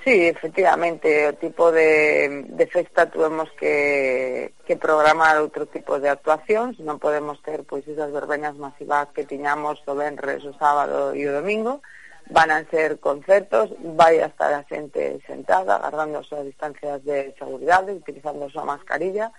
Sí, 0.07 0.25
efectivamente, 0.29 1.27
o 1.27 1.35
tipo 1.35 1.73
de, 1.73 2.47
de 2.47 2.66
festa 2.69 3.11
tuvemos 3.11 3.51
que, 3.59 4.55
que 4.64 4.77
programar 4.79 5.42
outro 5.42 5.66
tipo 5.66 5.99
de 5.99 6.07
actuacións, 6.07 6.79
non 6.79 7.03
podemos 7.03 7.42
ter 7.42 7.66
pois 7.66 7.83
esas 7.90 8.14
verbenas 8.14 8.55
masivas 8.55 9.11
que 9.11 9.27
tiñamos 9.27 9.83
o 9.83 9.99
venres, 9.99 10.47
o 10.47 10.55
sábado 10.62 11.11
e 11.11 11.27
o 11.27 11.35
domingo, 11.35 11.83
van 12.31 12.55
a 12.55 12.62
ser 12.71 13.03
concertos, 13.03 13.75
vai 13.99 14.23
a 14.23 14.31
estar 14.31 14.55
a 14.55 14.62
xente 14.71 15.19
sentada, 15.27 15.75
agarrando 15.75 16.23
as 16.23 16.31
súas 16.31 16.47
distancias 16.47 17.03
de 17.03 17.35
seguridade, 17.35 17.90
utilizando 17.90 18.47
a 18.47 18.53
súa 18.55 18.62
mascarilla, 18.62 19.35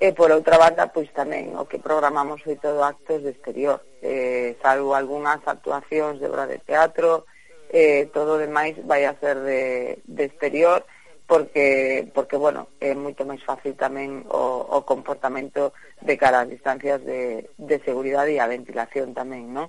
e 0.00 0.16
por 0.16 0.32
outra 0.32 0.56
banda, 0.56 0.88
pois 0.88 1.12
tamén 1.12 1.60
o 1.60 1.68
que 1.68 1.76
programamos 1.76 2.40
foi 2.40 2.56
todo 2.56 2.80
actos 2.80 3.20
de 3.20 3.36
exterior, 3.36 3.84
eh, 4.00 4.56
salvo 4.64 4.96
algunhas 4.96 5.44
actuacións 5.44 6.16
de 6.16 6.24
obra 6.24 6.48
de 6.48 6.56
teatro, 6.64 7.28
eh, 7.70 8.08
todo 8.12 8.36
o 8.36 8.42
demais 8.42 8.74
vai 8.86 9.04
a 9.04 9.14
ser 9.18 9.40
de, 9.42 9.98
de 10.04 10.24
exterior 10.24 10.84
porque, 11.26 12.06
porque 12.14 12.36
bueno, 12.36 12.68
é 12.78 12.94
moito 12.94 13.26
máis 13.26 13.42
fácil 13.42 13.74
tamén 13.74 14.22
o, 14.30 14.62
o 14.62 14.78
comportamento 14.86 15.74
de 15.98 16.14
cara 16.14 16.46
ás 16.46 16.48
distancias 16.48 17.02
de, 17.02 17.50
de 17.58 17.76
seguridade 17.82 18.30
e 18.30 18.38
a 18.38 18.46
ventilación 18.46 19.10
tamén, 19.10 19.50
non? 19.50 19.66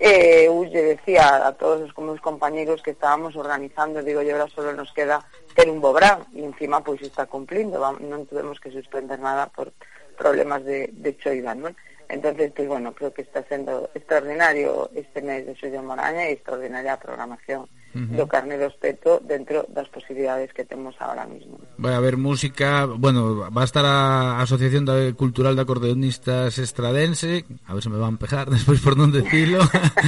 Eh, 0.00 0.48
eu 0.48 0.64
lle 0.64 0.96
decía 0.96 1.44
a 1.44 1.52
todos 1.54 1.86
os 1.86 1.92
meus 2.00 2.18
compañeros 2.24 2.82
que 2.82 2.96
estábamos 2.96 3.36
organizando, 3.36 4.02
digo, 4.02 4.24
e 4.24 4.32
agora 4.32 4.48
solo 4.48 4.72
nos 4.72 4.90
queda 4.96 5.22
ter 5.52 5.68
un 5.68 5.78
bobrán, 5.78 6.24
e 6.32 6.42
encima 6.42 6.80
pois 6.80 7.04
está 7.04 7.28
cumplindo, 7.28 7.78
non 7.78 8.24
tuvemos 8.24 8.56
que 8.56 8.72
suspender 8.72 9.20
nada 9.20 9.52
por 9.52 9.76
problemas 10.16 10.64
de, 10.64 10.88
de 10.88 11.14
choida, 11.20 11.52
non? 11.52 11.76
Entonces, 12.08 12.52
pues 12.54 12.68
bueno, 12.68 12.92
creo 12.94 13.12
que 13.12 13.22
está 13.22 13.42
sendo 13.48 13.90
extraordinario 13.94 14.90
este 14.94 15.22
mes 15.22 15.46
de 15.46 15.54
Xulio 15.54 15.82
Moraña 15.82 16.28
e 16.28 16.32
extraordinaria 16.32 16.94
a 16.94 17.00
programación 17.00 17.64
uh 17.64 17.98
-huh. 17.98 18.16
do 18.16 18.26
Carnero 18.26 18.66
Espeto 18.66 19.22
dentro 19.22 19.64
das 19.70 19.88
posibilidades 19.88 20.52
que 20.52 20.64
temos 20.64 20.94
ahora 20.98 21.24
mismo. 21.26 21.58
Vai 21.78 21.94
haber 21.94 22.16
música, 22.16 22.84
bueno, 22.86 23.48
va 23.48 23.62
a 23.62 23.68
estar 23.68 23.86
a 23.86 24.40
Asociación 24.42 24.84
da 24.84 24.98
Cultural 25.14 25.56
de 25.56 25.62
Acordeonistas 25.62 26.58
Estradense, 26.58 27.44
a 27.66 27.72
ver 27.72 27.82
se 27.82 27.90
me 27.90 27.98
van 27.98 28.18
pejar 28.18 28.50
despois 28.54 28.82
por 28.84 28.98
non 28.98 29.14
decirlo. 29.14 29.62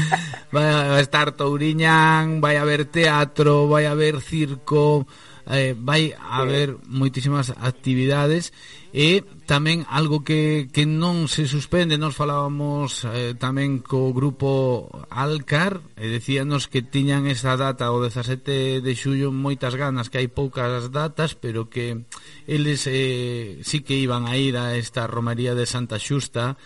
vai 0.54 0.66
a 0.66 1.00
estar 1.00 1.32
Touriñán, 1.32 2.42
vai 2.44 2.58
a 2.58 2.62
haber 2.66 2.84
teatro, 2.90 3.70
vai 3.70 3.86
a 3.86 3.94
haber 3.94 4.20
circo, 4.20 5.06
eh, 5.46 5.74
vai 5.78 6.14
haber 6.18 6.74
moitísimas 6.90 7.54
actividades 7.54 8.50
e 8.90 9.22
tamén 9.46 9.86
algo 9.86 10.24
que, 10.26 10.66
que 10.72 10.88
non 10.88 11.30
se 11.30 11.46
suspende, 11.46 12.00
nos 12.00 12.18
falábamos 12.18 13.06
eh, 13.06 13.36
tamén 13.38 13.84
co 13.84 14.10
grupo 14.10 14.88
Alcar 15.12 15.84
e 15.94 16.10
decíanos 16.10 16.66
que 16.66 16.82
tiñan 16.82 17.30
esa 17.30 17.54
data 17.54 17.94
o 17.94 18.02
17 18.02 18.82
de 18.82 18.92
xullo 18.98 19.30
moitas 19.30 19.78
ganas, 19.78 20.10
que 20.10 20.18
hai 20.18 20.32
poucas 20.32 20.90
datas, 20.90 21.38
pero 21.38 21.70
que 21.70 22.08
eles 22.50 22.88
eh, 22.90 23.62
sí 23.62 23.86
que 23.86 23.94
iban 23.94 24.26
a 24.26 24.34
ir 24.34 24.58
a 24.58 24.74
esta 24.74 25.06
romaría 25.06 25.54
de 25.54 25.68
Santa 25.68 26.02
Xusta 26.02 26.58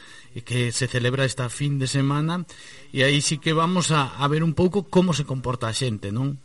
que 0.46 0.70
se 0.70 0.86
celebra 0.86 1.26
esta 1.26 1.50
fin 1.50 1.82
de 1.82 1.90
semana 1.90 2.46
e 2.94 3.02
aí 3.02 3.18
sí 3.20 3.42
que 3.42 3.50
vamos 3.52 3.90
a, 3.90 4.14
a 4.16 4.24
ver 4.30 4.46
un 4.46 4.54
pouco 4.54 4.86
como 4.86 5.12
se 5.12 5.26
comporta 5.26 5.66
a 5.66 5.74
xente, 5.74 6.14
non? 6.14 6.38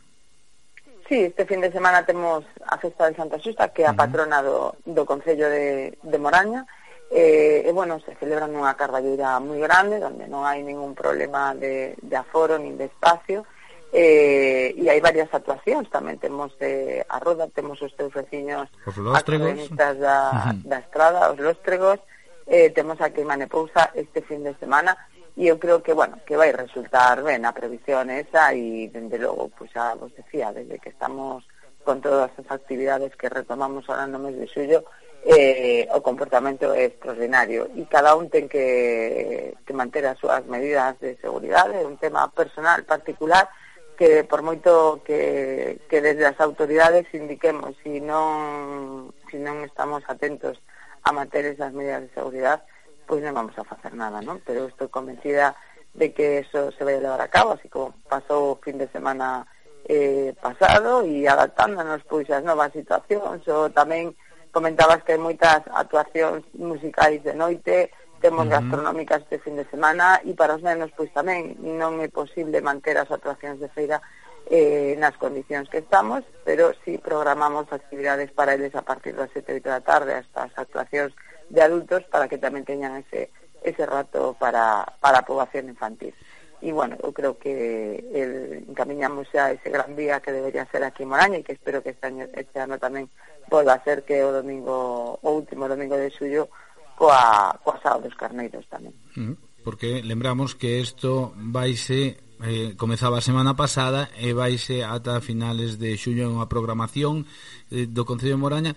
Sí, 1.08 1.22
este 1.22 1.46
fin 1.46 1.62
de 1.62 1.72
semana 1.72 2.06
temos 2.06 2.46
a 2.66 2.78
festa 2.78 3.10
de 3.10 3.16
Santa 3.16 3.38
Xusta, 3.38 3.70
que 3.70 3.84
é 3.84 3.88
a 3.88 3.94
patrona 3.94 4.42
do, 4.42 4.74
do 4.86 5.06
Concello 5.06 5.46
de, 5.50 5.94
de 6.02 6.18
Moraña, 6.18 6.66
eh, 7.12 7.62
e, 7.62 7.72
bueno, 7.72 8.02
se 8.02 8.18
celebra 8.18 8.50
nunha 8.50 8.74
carballeira 8.74 9.38
moi 9.38 9.62
grande, 9.62 10.02
onde 10.02 10.26
non 10.26 10.50
hai 10.50 10.66
ningún 10.66 10.98
problema 10.98 11.54
de, 11.54 11.94
de 12.02 12.16
aforo 12.18 12.58
nin 12.58 12.74
de 12.82 12.90
espacio, 12.90 13.46
eh, 13.94 14.74
e 14.74 14.84
hai 14.90 14.98
varias 14.98 15.30
actuacións, 15.30 15.86
tamén 15.94 16.18
temos 16.18 16.58
de 16.58 17.06
a 17.06 17.22
Roda, 17.22 17.46
temos 17.54 17.78
os 17.86 17.94
teus 17.94 18.10
veciños 18.10 18.66
os 18.90 18.98
accionistas 19.14 20.02
da, 20.02 20.18
uh 20.34 20.42
-huh. 20.42 20.58
da 20.66 20.82
estrada, 20.82 21.30
os 21.30 21.38
lóstregos, 21.38 22.02
eh, 22.50 22.74
temos 22.74 22.98
a 22.98 23.14
Queimane 23.14 23.46
Pousa 23.46 23.94
este 23.94 24.26
fin 24.26 24.42
de 24.42 24.58
semana, 24.58 24.98
e 25.36 25.48
eu 25.52 25.60
creo 25.60 25.84
que, 25.84 25.92
bueno, 25.92 26.20
que 26.26 26.40
vai 26.40 26.56
resultar 26.56 27.20
ben 27.20 27.44
a 27.44 27.52
previsión 27.52 28.08
esa 28.08 28.56
e, 28.56 28.88
dende 28.88 29.20
logo, 29.20 29.52
pues, 29.52 29.72
xa 29.76 29.92
vos 30.00 30.16
decía, 30.16 30.56
desde 30.56 30.80
que 30.80 30.90
estamos 30.96 31.44
con 31.84 32.00
todas 32.00 32.32
as 32.40 32.50
actividades 32.50 33.16
que 33.20 33.30
retomamos 33.30 33.84
ahora 33.92 34.08
no 34.08 34.18
mes 34.18 34.40
de 34.40 34.48
xullo, 34.48 34.88
eh, 35.28 35.90
o 35.92 36.00
comportamento 36.00 36.72
é 36.72 36.88
extraordinario. 36.88 37.68
E 37.76 37.84
cada 37.92 38.16
un 38.16 38.32
ten 38.32 38.48
que, 38.48 39.60
que 39.68 39.74
manter 39.76 40.08
as 40.08 40.18
súas 40.24 40.48
medidas 40.48 40.96
de 41.04 41.20
seguridade, 41.20 41.82
é 41.82 41.84
un 41.84 42.00
tema 42.00 42.32
personal 42.32 42.88
particular 42.88 43.52
que 44.00 44.24
por 44.24 44.40
moito 44.40 45.02
que, 45.04 45.80
que 45.88 46.00
desde 46.00 46.28
as 46.28 46.40
autoridades 46.40 47.08
indiquemos 47.12 47.76
se 47.84 47.98
si 47.98 48.00
non, 48.00 49.12
si 49.32 49.40
non 49.40 49.64
estamos 49.68 50.04
atentos 50.08 50.60
a 51.04 51.12
manter 51.12 51.44
esas 51.48 51.72
medidas 51.72 52.04
de 52.04 52.12
seguridade 52.12 52.64
pois 53.06 53.22
non 53.24 53.38
vamos 53.38 53.56
a 53.58 53.64
facer 53.64 53.94
nada, 53.94 54.20
non? 54.22 54.42
Pero 54.44 54.68
estou 54.68 54.90
convencida 54.90 55.56
de 55.96 56.12
que 56.12 56.44
eso 56.44 56.74
se 56.76 56.84
vai 56.84 57.00
a 57.00 57.04
levar 57.06 57.22
a 57.22 57.32
cabo, 57.32 57.56
así 57.56 57.70
como 57.70 57.96
pasou 58.10 58.58
o 58.58 58.60
fin 58.60 58.78
de 58.78 58.92
semana 58.92 59.48
eh, 59.86 60.34
pasado 60.42 61.06
e 61.06 61.28
adaptándonos 61.28 62.02
pois 62.10 62.30
as 62.30 62.44
novas 62.44 62.74
situacións 62.74 63.46
ou 63.48 63.70
tamén 63.70 64.18
comentabas 64.50 65.06
que 65.06 65.14
hai 65.14 65.22
moitas 65.22 65.62
actuacións 65.70 66.42
musicais 66.58 67.22
de 67.22 67.38
noite 67.38 67.94
temos 68.18 68.48
uh 68.48 68.50
-huh. 68.50 68.56
gastronómicas 68.58 69.22
este 69.22 69.38
fin 69.38 69.56
de 69.56 69.70
semana 69.70 70.18
e 70.26 70.34
para 70.34 70.58
os 70.58 70.66
nenos 70.66 70.90
pois 70.98 71.14
tamén 71.14 71.54
non 71.62 72.02
é 72.02 72.10
posible 72.10 72.66
manter 72.66 72.98
as 72.98 73.14
actuacións 73.14 73.62
de 73.62 73.70
feira 73.70 74.02
eh, 74.50 74.98
nas 74.98 75.14
condicións 75.22 75.70
que 75.70 75.86
estamos 75.86 76.26
pero 76.42 76.74
si 76.82 76.98
sí 76.98 77.02
programamos 77.02 77.70
actividades 77.70 78.34
para 78.34 78.58
eles 78.58 78.74
a 78.74 78.82
partir 78.82 79.14
das 79.14 79.30
7 79.38 79.62
da 79.62 79.86
tarde 79.86 80.18
hasta 80.18 80.50
as 80.50 80.54
actuacións 80.58 81.14
de 81.50 81.62
adultos 81.62 82.04
para 82.10 82.28
que 82.28 82.42
tamén 82.42 82.66
teñan 82.66 82.98
ese, 83.00 83.30
ese 83.62 83.84
rato 83.86 84.36
para, 84.40 84.86
para 85.02 85.22
a 85.22 85.28
poboación 85.28 85.70
infantil. 85.70 86.14
E, 86.62 86.72
bueno, 86.72 86.96
eu 87.04 87.12
creo 87.12 87.38
que 87.38 88.02
el, 88.16 88.66
encaminhamos 88.66 89.28
xa 89.30 89.52
ese 89.52 89.70
gran 89.70 89.94
día 89.94 90.24
que 90.24 90.32
debería 90.32 90.66
ser 90.72 90.82
aquí 90.82 91.04
en 91.04 91.12
Moraña 91.14 91.38
e 91.38 91.46
que 91.46 91.54
espero 91.54 91.84
que 91.84 91.94
este 91.94 92.08
ano, 92.10 92.26
este 92.32 92.58
ano 92.58 92.80
tamén 92.80 93.12
volva 93.52 93.78
a 93.78 93.84
ser 93.84 94.02
que 94.02 94.24
o 94.24 94.32
domingo, 94.32 95.20
o 95.22 95.30
último 95.30 95.70
domingo 95.70 95.94
de 95.94 96.10
xullo, 96.10 96.50
coa, 96.96 97.54
coa 97.62 97.78
sao 97.84 98.02
dos 98.02 98.16
carneiros 98.16 98.66
tamén. 98.72 98.96
Mm, 99.14 99.62
porque 99.62 100.02
lembramos 100.02 100.56
que 100.56 100.80
isto 100.80 101.36
vaise 101.36 102.18
eh, 102.42 102.74
comezaba 102.80 103.20
a 103.20 103.28
semana 103.28 103.54
pasada 103.54 104.10
e 104.16 104.32
vaise 104.34 104.82
ata 104.82 105.22
finales 105.22 105.78
de 105.78 106.00
xullo 106.00 106.32
unha 106.32 106.48
programación 106.50 107.28
eh, 107.70 107.86
do 107.86 108.08
Concello 108.08 108.40
de 108.40 108.44
Moraña 108.44 108.74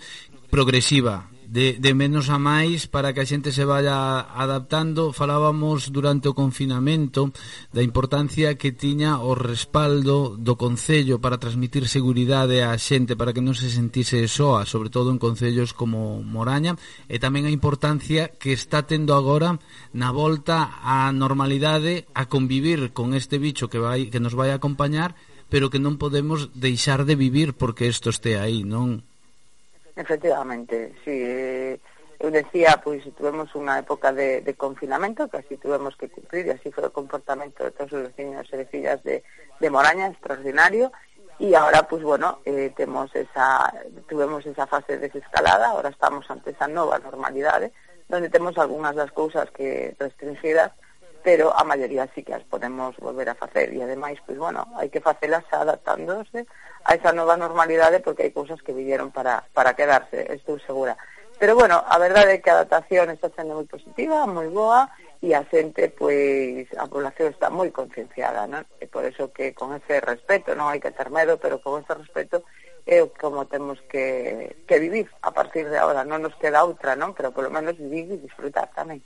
progresiva 0.51 1.31
de, 1.49 1.81
de 1.81 1.95
menos 1.97 2.29
a 2.29 2.37
máis 2.37 2.85
para 2.85 3.17
que 3.17 3.25
a 3.25 3.29
xente 3.29 3.57
se 3.57 3.65
vaya 3.65 4.21
adaptando 4.21 5.17
falábamos 5.17 5.89
durante 5.89 6.29
o 6.29 6.37
confinamento 6.37 7.33
da 7.73 7.81
importancia 7.81 8.61
que 8.61 8.77
tiña 8.77 9.25
o 9.25 9.33
respaldo 9.33 10.37
do 10.37 10.61
Concello 10.61 11.25
para 11.25 11.41
transmitir 11.41 11.89
seguridade 11.89 12.61
á 12.61 12.77
xente 12.77 13.17
para 13.17 13.33
que 13.33 13.41
non 13.41 13.57
se 13.57 13.73
sentise 13.73 14.29
soa 14.29 14.69
sobre 14.69 14.93
todo 14.93 15.09
en 15.09 15.17
Concellos 15.17 15.73
como 15.73 16.21
Moraña 16.21 16.77
e 17.09 17.17
tamén 17.17 17.49
a 17.49 17.55
importancia 17.55 18.29
que 18.29 18.53
está 18.53 18.85
tendo 18.85 19.17
agora 19.17 19.57
na 19.97 20.13
volta 20.13 20.77
á 20.85 21.09
normalidade 21.17 22.05
a 22.13 22.29
convivir 22.29 22.93
con 22.93 23.17
este 23.17 23.41
bicho 23.41 23.73
que, 23.73 23.81
vai, 23.81 24.13
que 24.13 24.21
nos 24.21 24.37
vai 24.37 24.53
acompañar 24.53 25.17
pero 25.49 25.73
que 25.73 25.81
non 25.81 25.97
podemos 25.97 26.53
deixar 26.53 27.09
de 27.09 27.17
vivir 27.17 27.57
porque 27.57 27.89
isto 27.89 28.13
este 28.13 28.37
aí 28.37 28.69
non? 28.69 29.08
Efectivamente, 29.99 30.95
sí. 31.05 31.11
Eh, 31.11 31.81
eu 32.21 32.31
decía, 32.31 32.79
pois, 32.83 33.03
tuvemos 33.19 33.51
unha 33.59 33.83
época 33.83 34.15
de, 34.15 34.47
de 34.47 34.55
confinamento 34.55 35.27
que 35.27 35.43
así 35.43 35.59
tuvemos 35.59 35.99
que 35.99 36.07
cumprir 36.07 36.47
e 36.47 36.55
así 36.55 36.71
foi 36.71 36.87
o 36.87 36.95
comportamento 36.95 37.67
de 37.67 37.75
todos 37.75 37.91
os 37.95 38.03
vecinos 38.11 38.47
e 38.51 38.63
vecinas 38.63 39.03
de, 39.03 39.23
Moraña, 39.71 40.07
extraordinario, 40.07 40.95
e 41.43 41.51
agora, 41.55 41.83
pois, 41.87 42.03
bueno, 42.03 42.39
eh, 42.47 42.71
temos 42.79 43.11
esa, 43.15 43.71
tuvemos 44.07 44.47
esa 44.47 44.71
fase 44.71 44.99
de 44.99 45.11
desescalada, 45.11 45.71
agora 45.71 45.91
estamos 45.91 46.27
ante 46.31 46.55
esa 46.55 46.71
nova 46.71 47.03
normalidade, 47.03 47.75
donde 48.07 48.31
temos 48.31 48.55
algunhas 48.55 48.95
das 48.95 49.11
cousas 49.11 49.51
que 49.51 49.99
restringidas, 49.99 50.75
pero 51.23 51.53
a 51.57 51.65
maioría 51.65 52.09
sí 52.15 52.23
que 52.23 52.35
as 52.35 52.45
podemos 52.45 52.97
volver 52.99 53.29
a 53.29 53.39
facer 53.39 53.75
e 53.75 53.83
ademais, 53.83 54.19
pois 54.25 54.39
bueno, 54.39 54.65
hai 54.79 54.89
que 54.89 55.03
facelas 55.03 55.45
adaptándose 55.51 56.47
a 56.87 56.95
esa 56.95 57.13
nova 57.13 57.37
normalidade 57.37 58.01
porque 58.01 58.27
hai 58.29 58.33
cousas 58.33 58.63
que 58.63 58.73
vinieron 58.73 59.11
para, 59.11 59.45
para 59.53 59.75
quedarse, 59.75 60.25
estou 60.33 60.59
segura. 60.63 60.97
Pero 61.39 61.55
bueno, 61.55 61.79
a 61.87 61.99
verdade 61.99 62.39
é 62.39 62.43
que 62.43 62.51
a 62.51 62.59
adaptación 62.59 63.15
está 63.15 63.31
sendo 63.31 63.55
moi 63.55 63.67
positiva, 63.67 64.27
moi 64.27 64.51
boa 64.51 64.91
e 65.23 65.35
a 65.35 65.43
xente, 65.47 65.91
pois, 65.91 66.67
a 66.75 66.87
población 66.87 67.31
está 67.31 67.51
moi 67.51 67.71
concienciada, 67.71 68.47
non? 68.47 68.67
E 68.79 68.91
por 68.91 69.07
eso 69.07 69.31
que 69.31 69.55
con 69.55 69.75
ese 69.75 70.03
respeto, 70.03 70.55
non 70.59 70.71
hai 70.71 70.83
que 70.83 70.95
ter 70.95 71.11
medo, 71.15 71.39
pero 71.39 71.63
con 71.63 71.83
ese 71.83 71.95
respeto 71.95 72.43
é 72.87 73.05
como 73.21 73.47
temos 73.47 73.79
que, 73.87 74.65
que 74.67 74.79
vivir 74.79 75.07
a 75.23 75.31
partir 75.31 75.69
de 75.69 75.79
agora, 75.79 76.03
non 76.03 76.23
nos 76.23 76.35
queda 76.39 76.67
outra, 76.67 76.99
non? 76.99 77.15
Pero 77.15 77.31
polo 77.31 77.51
menos 77.55 77.79
vivir 77.79 78.09
e 78.11 78.23
disfrutar 78.23 78.71
tamén. 78.75 78.99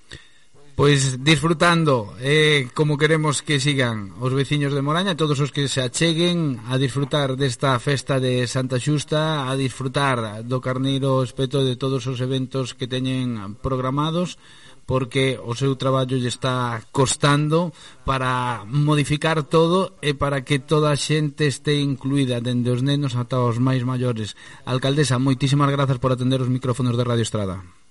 Pois 0.74 1.20
disfrutando 1.20 2.16
eh, 2.16 2.72
como 2.72 2.96
queremos 2.96 3.44
que 3.44 3.61
sigan 3.61 4.16
os 4.24 4.32
veciños 4.32 4.72
de 4.72 4.80
Moraña 4.80 5.20
Todos 5.20 5.37
os 5.44 5.52
que 5.52 5.68
se 5.68 5.85
acheguen 5.85 6.64
a 6.64 6.80
disfrutar 6.80 7.37
desta 7.37 7.76
festa 7.76 8.16
de 8.16 8.48
Santa 8.48 8.80
Xusta 8.80 9.44
A 9.44 9.52
disfrutar 9.52 10.40
do 10.48 10.64
carneiro 10.64 11.20
espeto 11.20 11.61
de 11.61 11.76
todos 11.76 12.08
os 12.08 12.24
eventos 12.24 12.72
que 12.72 12.88
teñen 12.88 13.61
programados 13.61 14.40
porque 14.82 15.38
o 15.38 15.54
seu 15.54 15.78
traballo 15.78 16.18
lle 16.18 16.28
está 16.28 16.82
costando 16.90 17.70
para 18.04 18.64
modificar 18.66 19.46
todo 19.46 19.94
e 20.02 20.12
para 20.18 20.42
que 20.42 20.58
toda 20.58 20.90
a 20.90 20.98
xente 20.98 21.46
este 21.46 21.78
incluída, 21.78 22.42
dende 22.42 22.74
os 22.74 22.82
nenos 22.82 23.14
ata 23.14 23.38
os 23.40 23.62
máis 23.62 23.87
maiores. 23.87 24.35
Alcaldesa, 24.66 25.22
moitísimas 25.22 25.70
grazas 25.70 26.02
por 26.02 26.11
atender 26.11 26.42
os 26.42 26.50
micrófonos 26.50 26.98
de 26.98 27.06
Radio 27.06 27.22
Estrada. 27.22 27.82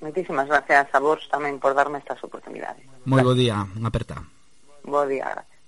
Moitísimas 0.00 0.48
gracias 0.48 0.88
a 0.92 0.98
vos 0.98 1.20
tamén 1.28 1.60
por 1.60 1.76
darme 1.76 2.00
estas 2.00 2.20
oportunidades. 2.24 2.84
Moi 3.04 3.20
bo 3.20 3.36
día, 3.36 3.68
aperta. 3.84 4.24
Bo 4.84 5.04
día, 5.04 5.28
gracias. 5.28 5.60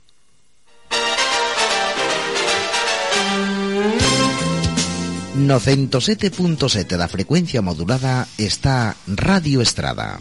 No 5.32 5.56
107.7 5.60 6.96
da 6.96 7.08
frecuencia 7.08 7.64
modulada 7.64 8.28
está 8.36 8.96
Radio 9.08 9.60
Estrada. 9.60 10.20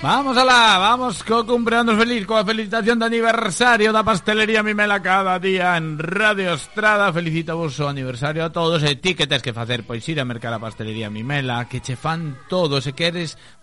Vamos 0.00 0.38
alá, 0.38 0.78
vamos 0.78 1.24
co 1.26 1.42
cumpleanos 1.42 1.98
feliz 1.98 2.22
coa 2.22 2.46
felicitación 2.46 3.02
de 3.02 3.10
aniversario 3.10 3.90
da 3.90 4.06
pastelería 4.06 4.62
Mimela 4.62 5.02
cada 5.02 5.42
día 5.42 5.74
en 5.74 5.98
Radio 5.98 6.54
Estrada. 6.54 7.10
Felicita 7.10 7.58
vos 7.58 7.82
aniversario 7.82 8.46
a 8.46 8.54
todos 8.54 8.86
e 8.86 8.94
ti 8.94 9.18
que 9.18 9.26
tes 9.26 9.42
que 9.42 9.50
facer 9.50 9.82
pois 9.82 10.06
ir 10.06 10.22
a 10.22 10.28
mercar 10.28 10.54
a 10.54 10.62
pastelería 10.62 11.10
Mimela 11.10 11.66
que 11.66 11.82
che 11.82 11.98
fan 11.98 12.38
todo 12.46 12.78
se 12.78 12.94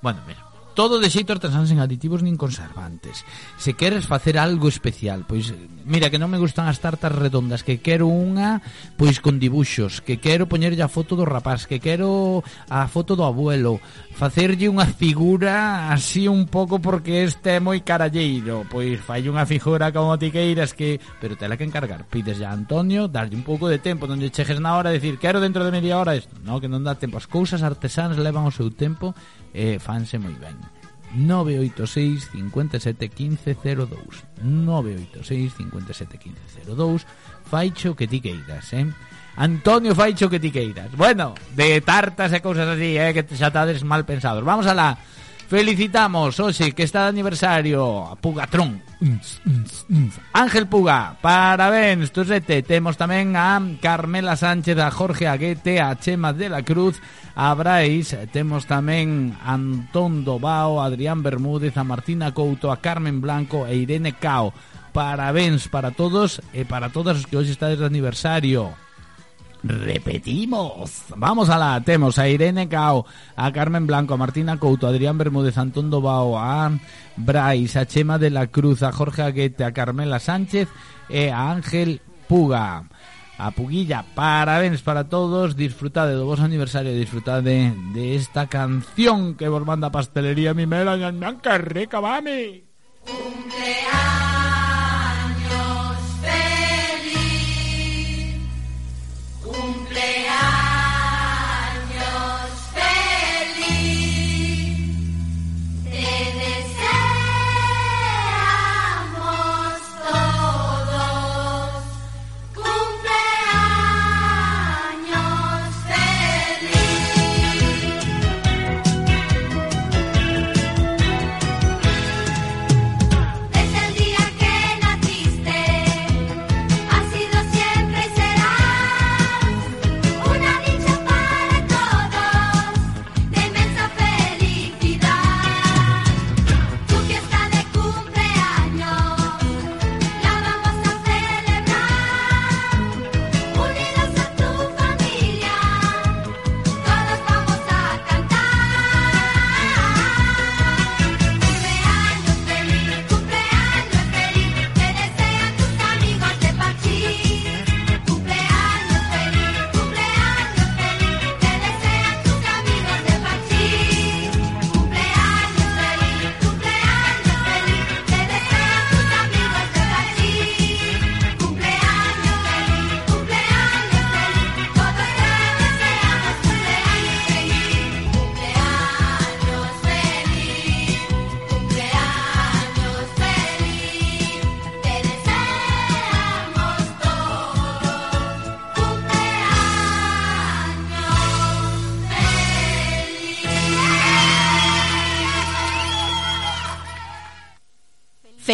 bueno, 0.03 0.19
mira, 0.27 0.43
todo 0.75 0.99
de 0.99 1.07
xeito 1.09 1.31
artesán 1.31 1.65
sen 1.65 1.79
aditivos 1.79 2.19
nin 2.19 2.35
conservantes. 2.35 3.23
Se 3.55 3.73
queres 3.79 4.05
facer 4.05 4.35
algo 4.35 4.67
especial, 4.67 5.23
pois 5.23 5.55
mira 5.87 6.11
que 6.11 6.19
non 6.19 6.29
me 6.29 6.37
gustan 6.37 6.67
as 6.67 6.83
tartas 6.83 7.15
redondas, 7.15 7.63
que 7.63 7.79
quero 7.79 8.11
unha 8.11 8.59
pois 8.99 9.23
con 9.23 9.39
dibuxos, 9.39 10.03
que 10.03 10.19
quero 10.19 10.51
poñerlle 10.51 10.83
a 10.83 10.91
foto 10.91 11.15
do 11.15 11.23
rapaz, 11.23 11.63
que 11.63 11.79
quero 11.79 12.43
a 12.67 12.85
foto 12.91 13.15
do 13.15 13.23
abuelo, 13.23 13.79
facerlle 14.11 14.67
unha 14.67 14.85
figura 14.85 15.87
así 15.95 16.27
un 16.27 16.45
pouco 16.51 16.83
porque 16.83 17.23
este 17.23 17.57
é 17.57 17.63
moi 17.63 17.79
caralleiro, 17.79 18.67
pois 18.67 18.99
fai 18.99 19.23
unha 19.31 19.47
figura 19.47 19.95
como 19.95 20.19
ti 20.19 20.27
queiras 20.27 20.75
que, 20.75 20.99
pero 21.23 21.39
tela 21.39 21.55
que 21.55 21.63
encargar. 21.63 22.03
Pides 22.11 22.43
a 22.43 22.51
Antonio, 22.51 23.07
darlle 23.07 23.39
un 23.39 23.47
pouco 23.47 23.71
de 23.71 23.79
tempo, 23.79 24.11
non 24.11 24.19
lle 24.19 24.35
cheges 24.35 24.59
na 24.59 24.75
hora, 24.75 24.91
decir, 24.91 25.15
quero 25.15 25.39
dentro 25.39 25.63
de 25.63 25.71
media 25.71 25.95
hora 25.95 26.19
isto. 26.19 26.35
No, 26.43 26.59
que 26.59 26.67
non 26.67 26.83
dá 26.83 26.99
tempo. 26.99 27.15
As 27.15 27.31
cousas 27.31 27.63
artesanas 27.63 28.19
levan 28.19 28.43
o 28.43 28.51
seu 28.51 28.67
tempo 28.67 29.15
e 29.55 29.79
fanse 29.79 30.19
moi 30.19 30.35
ben. 30.35 30.59
986 31.15 32.29
57 32.35 33.07
15 33.07 33.55
02 33.55 34.25
986 34.43 35.53
57 35.55 36.17
15 36.17 36.75
02 36.75 37.07
Faicho 37.45 37.95
que 37.95 38.07
ti 38.07 38.19
queiras, 38.19 38.73
eh? 38.73 38.85
Antonio 39.37 39.95
Faicho 39.95 40.29
que 40.29 40.39
ti 40.39 40.51
queiras. 40.51 40.91
Bueno, 40.97 41.35
de 41.55 41.79
tartas 41.81 42.33
e 42.33 42.41
cousas 42.41 42.67
así, 42.67 42.97
eh? 42.97 43.13
Que 43.13 43.23
xa 43.23 43.53
tades 43.53 43.85
mal 43.85 44.03
pensados. 44.03 44.43
Vamos 44.43 44.67
a 44.67 44.73
la... 44.73 44.97
Felicitamos, 45.45 46.39
hoxe, 46.39 46.73
que 46.73 46.81
está 46.81 47.03
de 47.03 47.13
aniversario 47.13 48.01
a 48.01 48.15
Pugatrón. 48.17 48.81
Ángel 50.33 50.65
Puga, 50.65 51.21
parabéns, 51.21 52.09
Tosete, 52.09 52.65
Temos 52.65 52.97
tamén 52.97 53.37
a 53.37 53.61
Carmela 53.77 54.33
Sánchez, 54.33 54.73
a 54.81 54.89
Jorge 54.89 55.29
Aguete, 55.29 55.77
a 55.77 55.93
Chema 56.01 56.33
de 56.33 56.49
la 56.49 56.65
Cruz 56.65 56.97
a 57.35 57.53
Brais, 57.53 58.15
temos 58.31 58.63
tamén 58.63 59.35
Antón 59.43 60.23
Dobao, 60.23 60.79
Adrián 60.79 61.19
Bermúdez, 61.19 61.75
a 61.75 61.83
Martina 61.83 62.31
Couto, 62.31 62.71
a 62.71 62.79
Carmen 62.79 63.19
Blanco 63.19 63.67
e 63.67 63.75
Irene 63.75 64.15
Cao. 64.15 64.55
Parabéns 64.95 65.67
para 65.67 65.91
todos 65.91 66.39
e 66.55 66.63
para 66.63 66.87
todas 66.95 67.19
os 67.19 67.27
que 67.27 67.35
hoxe 67.35 67.51
estades 67.51 67.83
de 67.83 67.91
aniversario. 67.91 68.71
Repetimos. 69.67 71.11
Vamos 71.11 71.51
a 71.51 71.59
la. 71.59 71.83
Temos 71.83 72.15
a 72.23 72.31
Irene 72.31 72.71
Cao, 72.71 73.03
a 73.35 73.51
Carmen 73.51 73.83
Blanco, 73.83 74.15
a 74.15 74.21
Martina 74.23 74.55
Couto, 74.55 74.87
a 74.87 74.95
Adrián 74.95 75.19
Bermúdez, 75.19 75.59
a 75.59 75.67
Antón 75.67 75.91
Dobao, 75.91 76.39
a 76.39 76.71
Brais, 77.19 77.75
a 77.75 77.83
Chema 77.83 78.15
de 78.15 78.31
la 78.31 78.47
Cruz, 78.47 78.79
a 78.79 78.95
Jorge 78.95 79.27
Aguete, 79.27 79.67
a 79.67 79.75
Carmela 79.75 80.23
Sánchez 80.23 80.71
e 81.11 81.27
a 81.27 81.51
Ángel 81.51 81.99
Puga 82.31 82.87
a 83.37 83.51
Puguilla. 83.51 84.03
Parabéns 84.15 84.81
para 84.81 85.05
todos, 85.05 85.55
disfrutade 85.55 86.13
do 86.17 86.25
vos 86.25 86.41
aniversario, 86.41 86.91
disfrutade 86.91 87.71
de 87.93 88.15
esta 88.15 88.47
canción 88.47 89.35
que 89.35 89.47
vos 89.47 89.63
manda 89.63 89.93
Pastelería 89.93 90.53
Mimela, 90.53 90.97
que 90.97 91.57
rica, 91.57 92.01
mami. 92.01 92.64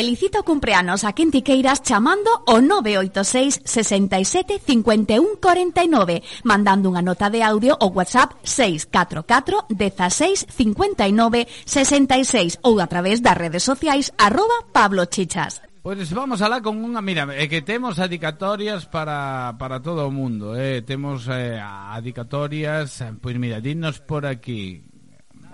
Felicita 0.02 0.40
o 0.40 0.44
cumpleanos 0.44 1.06
a 1.06 1.14
quen 1.14 1.30
ti 1.30 1.46
queiras 1.46 1.86
chamando 1.86 2.42
o 2.50 2.58
986 2.58 3.62
67 3.70 4.58
51 4.58 5.38
49 5.38 6.26
mandando 6.42 6.90
unha 6.90 7.06
nota 7.06 7.30
de 7.30 7.46
audio 7.46 7.78
ou 7.78 7.94
WhatsApp 7.94 8.34
644 8.42 9.70
16 9.70 10.50
59 10.50 11.46
66 11.46 12.66
ou 12.66 12.82
a 12.82 12.90
través 12.90 13.22
das 13.22 13.38
redes 13.38 13.62
sociais 13.62 14.10
arroba 14.18 14.74
Pablo 14.74 15.06
Chichas. 15.06 15.62
Pois 15.86 16.10
vamos 16.10 16.42
alá 16.42 16.66
con 16.66 16.82
unha, 16.82 17.06
mira, 17.06 17.30
é 17.38 17.46
que 17.46 17.62
temos 17.62 18.02
adicatorias 18.02 18.90
para, 18.90 19.54
para 19.62 19.86
todo 19.86 20.10
o 20.10 20.14
mundo, 20.14 20.58
eh? 20.58 20.82
temos 20.82 21.30
eh, 21.30 21.62
adicatorias, 21.62 23.06
eh, 23.06 23.14
pois 23.22 23.38
mira, 23.38 23.62
dinos 23.62 24.02
por 24.02 24.26
aquí, 24.26 24.82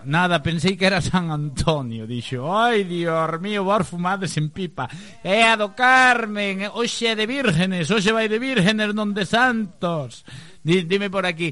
Nada, 0.07 0.39
pensei 0.39 0.79
que 0.79 0.87
era 0.87 1.03
San 1.03 1.27
Antonio, 1.35 2.07
dixo. 2.07 2.47
Ai, 2.47 2.87
dior 2.87 3.43
mío, 3.43 3.67
vos 3.67 3.83
fumades 3.83 4.39
en 4.39 4.55
pipa. 4.55 4.87
É 5.19 5.43
a 5.43 5.59
do 5.59 5.75
Carmen, 5.75 6.63
hoxe 6.71 7.11
é 7.11 7.13
de 7.19 7.27
vírgenes, 7.27 7.91
hoxe 7.91 8.15
vai 8.15 8.31
de 8.31 8.39
vírgenes, 8.39 8.95
non 8.95 9.11
de 9.11 9.27
santos. 9.27 10.23
Dime 10.63 11.11
por 11.11 11.27
aquí. 11.27 11.51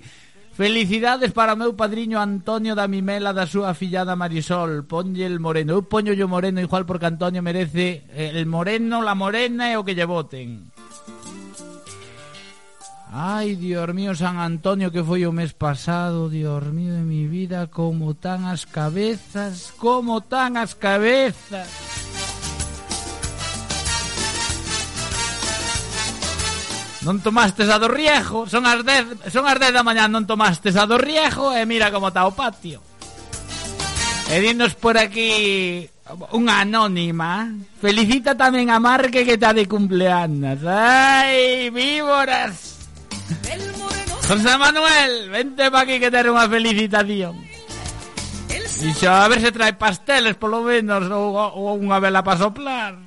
Felicidades 0.55 1.35
para 1.35 1.51
o 1.51 1.59
meu 1.59 1.75
padriño 1.75 2.15
Antonio 2.15 2.79
da 2.79 2.87
Mimela 2.87 3.35
da 3.35 3.43
súa 3.43 3.75
fillada 3.75 4.15
Marisol. 4.15 4.87
Ponlle 4.87 5.27
el 5.27 5.43
moreno. 5.43 5.75
Eu 5.75 5.83
poño 5.83 6.15
yo 6.15 6.31
moreno 6.31 6.63
igual 6.63 6.87
porque 6.87 7.11
Antonio 7.11 7.43
merece 7.43 8.07
el 8.15 8.47
moreno, 8.47 9.03
la 9.03 9.19
morena 9.19 9.67
e 9.67 9.75
o 9.75 9.83
que 9.83 9.99
lle 9.99 10.07
voten. 10.07 10.71
Ai, 13.17 13.55
Dios 13.55 13.93
mío, 13.93 14.13
San 14.13 14.43
Antonio 14.43 14.91
que 14.91 14.99
foi 14.99 15.23
o 15.23 15.31
mes 15.31 15.55
pasado, 15.55 16.27
Dios 16.27 16.67
mío 16.75 16.99
de 16.99 17.07
mi 17.07 17.31
vida, 17.31 17.71
como 17.71 18.11
tan 18.11 18.43
as 18.43 18.67
cabezas, 18.67 19.71
como 19.79 20.19
tan 20.19 20.59
as 20.59 20.75
cabezas. 20.75 21.63
Non 27.07 27.23
tomastes 27.23 27.71
a 27.71 27.79
do 27.79 27.87
Riejo, 27.87 28.51
son 28.51 28.67
as 28.67 28.83
10, 28.83 29.31
son 29.31 29.47
as 29.47 29.63
10 29.63 29.71
da 29.71 29.87
mañá, 29.87 30.11
non 30.11 30.27
tomastes 30.27 30.75
a 30.75 30.83
do 30.83 30.99
Riejo 30.99 31.55
e 31.55 31.63
mira 31.63 31.95
como 31.95 32.11
está 32.11 32.27
o 32.27 32.35
patio. 32.35 32.83
E 34.27 34.43
dinos 34.43 34.75
por 34.75 34.99
aquí 34.99 35.87
unha 36.35 36.67
anónima 36.67 37.47
felicita 37.79 38.35
tamén 38.35 38.67
a 38.67 38.83
Marque 38.83 39.23
que 39.23 39.39
está 39.39 39.55
de 39.55 39.71
cumpleaños. 39.71 40.59
Ai, 40.67 41.71
víboras. 41.71 42.74
José 44.27 44.57
Manuel, 44.57 45.29
vente 45.29 45.69
para 45.69 45.83
aquí 45.83 45.99
que 45.99 46.09
ter 46.09 46.25
unha 46.29 46.49
felicitación. 46.49 47.37
Dixo, 48.81 49.07
a 49.07 49.29
ver 49.29 49.39
se 49.39 49.53
trae 49.53 49.77
pasteles 49.77 50.35
polo 50.35 50.65
menos 50.65 51.05
ou, 51.13 51.37
ou 51.37 51.77
unha 51.77 52.01
vela 52.01 52.25
para 52.25 52.41
soplar. 52.41 52.97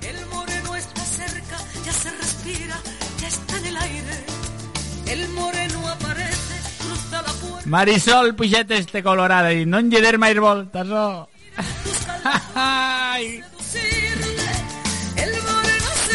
El 0.00 0.18
moreno 0.32 0.72
está 0.74 1.04
cerca, 1.04 1.56
ya 1.84 1.92
se 1.92 2.10
respira, 2.10 2.76
ya 3.20 3.28
está 3.28 3.54
en 3.60 3.66
el 3.68 3.76
aire. 3.76 4.16
El 5.12 5.28
moreno 5.36 5.78
aparece, 5.92 6.56
cruza 6.80 7.22
la 7.22 7.32
puerta. 7.36 7.68
Marisol, 7.68 8.34
puxete 8.34 8.80
este 8.80 9.04
colorado 9.04 9.52
e 9.52 9.68
non 9.68 9.92
lle 9.92 10.00
der 10.00 10.16
máis 10.16 10.40
voltas, 10.40 10.88
ó. 10.88 11.28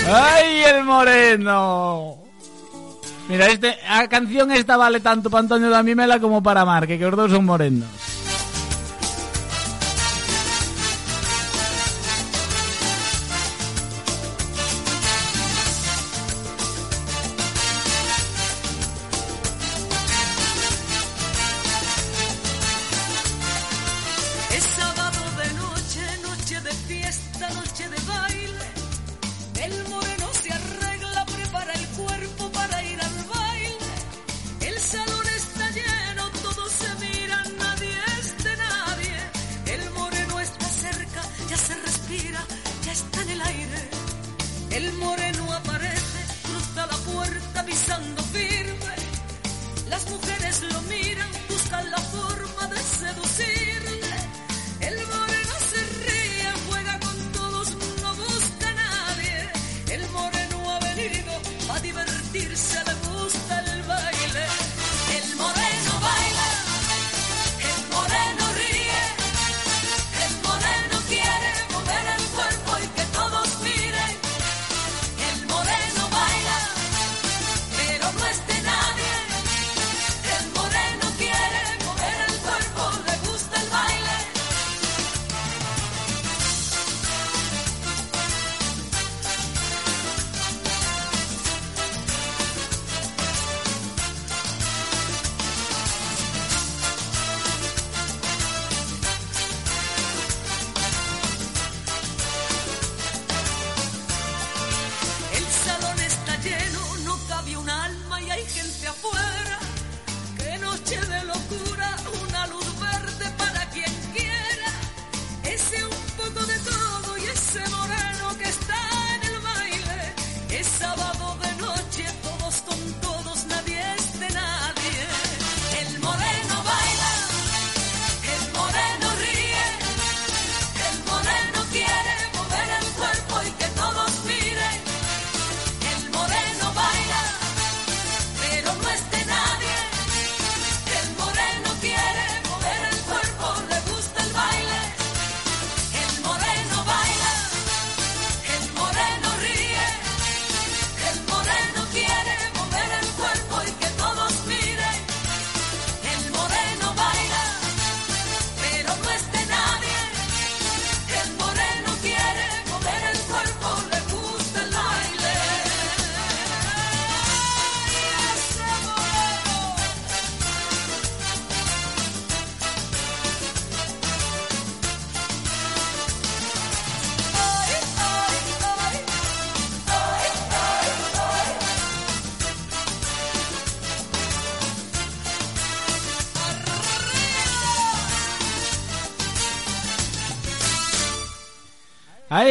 Ay, 0.07 0.63
el 0.65 0.83
moreno. 0.83 2.26
Mira, 3.29 3.47
este, 3.47 3.77
canción 4.09 4.51
esta 4.51 4.77
vale 4.77 4.99
tanto 5.01 5.29
para 5.29 5.41
Antonio 5.41 5.69
da 5.69 5.83
Mimela 5.83 6.19
como 6.19 6.41
para 6.41 6.63
Marque, 6.63 6.97
que 6.97 7.05
os 7.05 7.15
dous 7.15 7.31
son 7.31 7.43
morenos. 7.43 8.16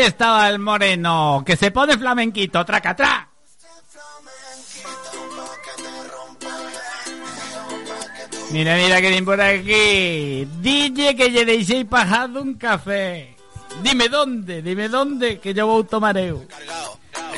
Estaba 0.07 0.49
el 0.49 0.59
moreno, 0.59 1.43
que 1.45 1.57
se 1.57 1.71
pone 1.71 1.99
flamenquito, 1.99 2.65
tracatrá. 2.65 3.29
Mira, 8.51 8.77
mira 8.77 9.01
que 9.01 9.23
por 9.23 9.41
aquí. 9.41 10.47
DJ 10.63 11.17
que 11.17 11.31
lle 11.31 11.45
deixei 11.45 11.85
pajado 11.85 12.41
un 12.41 12.55
café. 12.55 13.35
Dime 13.83 14.09
dónde, 14.09 14.63
dime 14.63 14.89
dónde, 14.89 15.41
que 15.41 15.53
yo 15.53 15.67
voy 15.67 15.83
a 15.83 15.87
tomar 15.87 16.17
eu. 16.17 16.47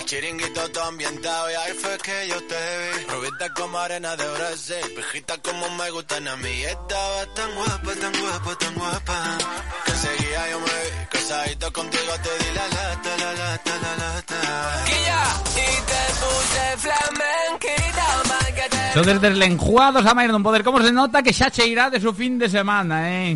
Chiringuito 0.09 0.71
todo 0.71 0.85
ambientado 0.85 1.51
y 1.51 1.55
ahí 1.55 1.73
fue 1.75 1.99
que 1.99 2.29
yo 2.29 2.43
te 2.45 2.55
vi. 2.55 3.13
Rubita 3.13 3.53
como 3.53 3.79
arena 3.79 4.17
de 4.17 4.27
Brasil, 4.27 4.95
pijita 4.97 5.37
como 5.37 5.69
me 5.77 5.91
gustan 5.91 6.27
a 6.27 6.37
mí. 6.39 6.63
Estaba 6.63 7.27
tan 7.35 7.55
guapa, 7.55 7.93
tan 8.01 8.13
guapa, 8.19 8.59
tan 8.59 8.75
guapa. 8.75 9.39
Que 9.85 9.93
seguía 9.93 10.51
yo 10.51 10.61
me 10.61 10.65
vi, 10.65 11.07
casadito 11.11 11.71
contigo 11.75 12.13
te 12.23 12.43
di 12.43 12.55
la 12.55 12.69
lata, 12.69 13.17
la 13.19 13.33
lata, 13.35 13.73
la 13.83 13.97
lata. 13.97 14.85
y 14.87 15.75
te 15.91 16.03
puse 16.23 16.77
flamenquita, 16.79 18.23
mal 18.31 18.55
que 18.55 18.67
te 18.71 19.13
desde 19.13 19.29
el 19.29 19.43
enjuados 19.43 20.07
a 20.07 20.15
Mayer 20.15 20.33
Don 20.33 20.43
Poder. 20.43 20.65
¿Cómo 20.65 20.81
se 20.81 20.91
nota 20.91 21.23
que 21.23 21.35
xa 21.35 21.51
cheirá 21.51 21.91
de 21.91 22.01
su 22.01 22.15
fin 22.15 22.39
de 22.39 22.49
semana, 22.49 23.13
eh? 23.13 23.33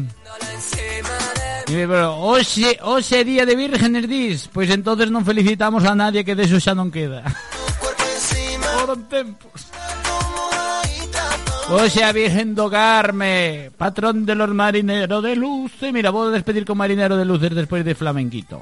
encima 0.54 1.31
Mire, 1.72 1.88
pero 1.88 2.12
hoxe, 2.20 2.76
hoxe 2.84 3.24
día 3.24 3.46
de 3.48 3.56
vírgenes 3.56 4.04
dis 4.04 4.44
Pois 4.52 4.68
entonces 4.68 5.08
non 5.08 5.24
felicitamos 5.24 5.88
a 5.88 5.96
nadie 5.96 6.20
que 6.20 6.36
deso 6.36 6.60
xa 6.60 6.76
non 6.76 6.92
queda. 6.92 7.24
Foron 8.76 9.08
tempos 9.08 9.72
Hoxe 11.72 12.04
a 12.04 12.12
Virgen 12.12 12.52
do 12.52 12.68
Carme 12.68 13.72
Patrón 13.72 14.28
de 14.28 14.36
los 14.36 14.52
marineros 14.52 15.24
de 15.24 15.32
luz. 15.32 15.72
E 15.80 15.88
mira, 15.96 16.12
vou 16.12 16.28
despedir 16.28 16.68
con 16.68 16.76
marinero 16.76 17.16
de 17.16 17.24
luces 17.24 17.56
despois 17.56 17.80
de 17.80 17.96
flamenquito. 17.96 18.60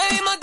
Tan 0.00 0.37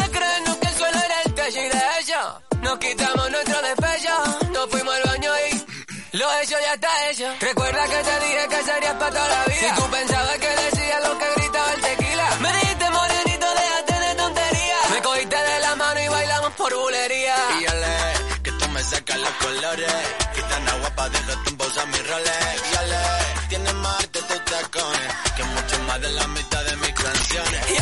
que 7.95 8.03
te 8.03 8.19
dije 8.25 8.47
que 8.49 8.63
serías 8.63 8.93
para 8.95 9.11
toda 9.11 9.27
la 9.27 9.45
vida. 9.45 9.75
Si 9.75 9.81
tú 9.81 9.89
pensabas 9.89 10.37
que 10.37 10.49
decía 10.65 10.99
lo 11.01 11.17
que 11.17 11.25
gritaba 11.35 11.73
el 11.73 11.81
tequila. 11.81 12.27
Me 12.41 12.53
dijiste 12.53 12.89
morenito, 12.89 13.47
déjate 13.61 13.99
de 14.05 14.15
tontería. 14.15 14.77
Me 14.91 15.01
cogiste 15.01 15.37
de 15.37 15.59
la 15.59 15.75
mano 15.75 15.99
y 16.01 16.07
bailamos 16.07 16.51
por 16.53 16.75
bulería. 16.75 17.35
Y 17.59 18.43
que 18.43 18.51
tú 18.51 18.67
me 18.69 18.83
sacas 18.83 19.19
los 19.19 19.29
colores. 19.43 19.93
Gitana 20.35 20.73
guapa, 20.81 21.09
déjate 21.09 21.49
en 21.49 21.57
pausa 21.57 21.85
mis 21.85 22.07
roles. 22.09 22.39
Y 23.43 23.47
tienes 23.49 23.73
más 23.75 23.95
arte 23.99 24.19
tus 24.21 24.45
tacones. 24.45 25.13
Que 25.35 25.43
mucho 25.43 25.79
más 25.87 26.01
de 26.01 26.09
la 26.09 26.27
mitad 26.27 26.63
de 26.63 26.75
mis 26.77 26.93
canciones. 26.93 27.71
Y 27.71 27.77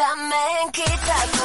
flamenquita 0.00 1.39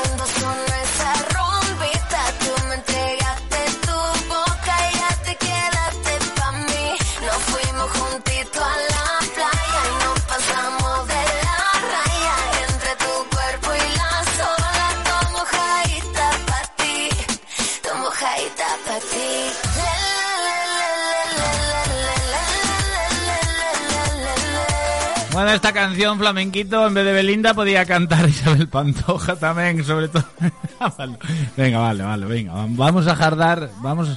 esta 25.53 25.73
canción 25.73 26.17
flamenquito 26.17 26.87
En 26.87 26.93
vez 26.93 27.05
de 27.05 27.13
Belinda 27.13 27.53
podía 27.53 27.85
cantar 27.85 28.27
Isabel 28.29 28.67
Pantoja 28.67 29.35
tamén 29.35 29.83
Sobre 29.83 30.07
todo 30.07 30.25
Vale. 30.79 31.17
Venga, 31.55 31.79
vale, 31.79 32.03
vale, 32.03 32.25
venga 32.25 32.53
Vamos 32.73 33.05
a 33.07 33.15
jardar 33.15 33.69
Vamos 33.81 34.09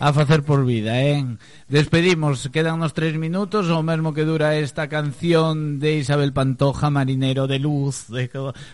a 0.00 0.14
facer 0.14 0.42
por 0.42 0.64
vida, 0.64 1.02
eh? 1.02 1.24
Despedimos, 1.68 2.48
quedan 2.48 2.80
nos 2.80 2.96
tres 2.96 3.20
minutos, 3.20 3.68
o 3.68 3.84
mesmo 3.84 4.16
que 4.16 4.24
dura 4.24 4.56
esta 4.56 4.88
canción 4.88 5.78
de 5.78 6.00
Isabel 6.00 6.32
Pantoja, 6.32 6.88
Marinero 6.88 7.46
de 7.46 7.60
Luz, 7.60 8.08
de, 8.08 8.30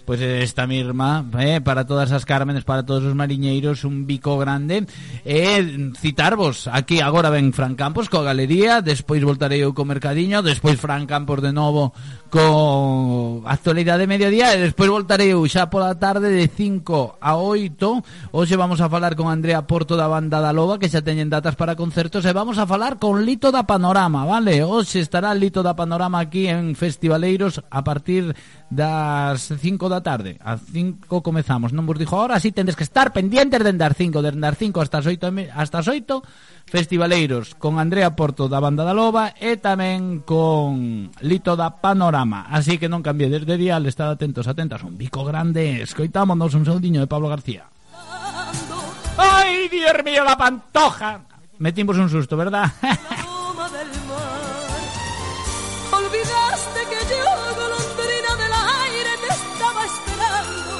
pues 0.06 0.20
esta 0.22 0.68
misma, 0.68 1.26
eh? 1.36 1.60
para 1.60 1.84
todas 1.84 2.12
as 2.12 2.24
Cármenes, 2.24 2.62
para 2.62 2.86
todos 2.86 3.02
os 3.02 3.18
mariñeiros, 3.18 3.82
un 3.82 4.06
bico 4.06 4.38
grande. 4.38 4.86
Eh, 5.26 5.90
citarvos, 5.98 6.70
aquí 6.70 7.00
agora 7.02 7.28
ven 7.28 7.52
Fran 7.52 7.74
Campos 7.74 8.08
co 8.08 8.22
Galería, 8.22 8.80
despois 8.80 9.18
voltarei 9.26 9.66
eu 9.66 9.74
co 9.74 9.82
Mercadiño, 9.82 10.46
despois 10.46 10.78
Fran 10.78 11.10
Campos 11.10 11.42
de 11.42 11.50
novo 11.50 11.90
co 12.30 13.42
Actualidade 13.50 14.06
de 14.06 14.12
Mediodía, 14.14 14.54
e 14.54 14.62
despois 14.62 14.94
voltarei 14.94 15.34
eu 15.34 15.42
xa 15.50 15.66
pola 15.66 15.98
tarde 15.98 16.30
de 16.30 16.46
5 16.46 17.18
a 17.18 17.34
8. 17.34 18.30
Hoxe 18.30 18.54
vamos 18.54 18.78
a 18.78 18.86
falar 18.86 19.18
con 19.18 19.26
Andrea 19.26 19.66
Porto 19.66 19.98
da 19.98 20.06
Banda 20.06 20.38
da 20.38 20.54
Loba, 20.54 20.78
que 20.78 20.86
xa 20.86 21.02
ten 21.02 21.15
teñen 21.16 21.32
datas 21.32 21.56
para 21.56 21.80
concertos 21.80 22.28
e 22.28 22.32
vamos 22.36 22.60
a 22.60 22.68
falar 22.68 23.00
con 23.00 23.24
Lito 23.24 23.48
da 23.48 23.64
Panorama, 23.64 24.28
vale? 24.28 24.60
Hoxe 24.60 25.00
estará 25.00 25.32
Lito 25.32 25.64
da 25.64 25.72
Panorama 25.72 26.20
aquí 26.20 26.44
en 26.44 26.76
Festivaleiros 26.76 27.64
a 27.72 27.80
partir 27.80 28.36
das 28.68 29.48
5 29.48 29.88
da 29.88 30.04
tarde. 30.04 30.36
A 30.44 30.60
5 30.60 31.08
comezamos, 31.24 31.72
non 31.72 31.88
vos 31.88 31.96
dixo 31.96 32.20
ahora, 32.20 32.36
así 32.36 32.52
tendes 32.52 32.76
que 32.76 32.84
estar 32.84 33.16
pendientes 33.16 33.64
de 33.64 33.72
andar 33.72 33.96
5, 33.96 34.20
de 34.20 34.28
andar 34.28 34.60
5 34.60 34.76
hasta 34.76 35.00
as 35.00 35.08
8, 35.08 35.56
hasta 35.56 35.80
as 35.80 35.88
8 35.88 36.20
Festivaleiros 36.68 37.56
con 37.56 37.80
Andrea 37.80 38.12
Porto 38.12 38.44
da 38.44 38.60
Banda 38.60 38.84
da 38.84 38.92
Loba 38.92 39.32
e 39.40 39.56
tamén 39.56 40.20
con 40.20 41.08
Lito 41.24 41.56
da 41.56 41.80
Panorama. 41.80 42.44
Así 42.52 42.76
que 42.76 42.92
non 42.92 43.00
cambie 43.00 43.32
desde 43.32 43.56
dial, 43.56 43.88
estad 43.88 44.12
atentos, 44.12 44.44
atentas. 44.44 44.84
Un 44.84 45.00
bico 45.00 45.24
grande, 45.24 45.80
escoitámonos 45.80 46.52
un 46.52 46.68
saudinho 46.68 47.00
de 47.00 47.08
Pablo 47.08 47.32
García. 47.32 47.72
¡Ay, 49.18 49.68
Dios 49.68 49.92
mío, 50.04 50.24
la 50.24 50.36
pantoja! 50.36 51.20
Metimos 51.58 51.96
un 51.96 52.10
susto, 52.10 52.36
¿verdad? 52.36 52.70
aroma 52.82 53.68
del 53.70 53.88
mar. 54.08 54.76
Olvidaste 55.92 56.80
que 56.90 57.00
yo, 57.10 57.24
golondrina 57.62 58.36
del 58.42 58.52
aire, 58.52 59.10
te 59.22 59.32
estaba 59.32 59.84
esperando. 59.84 60.74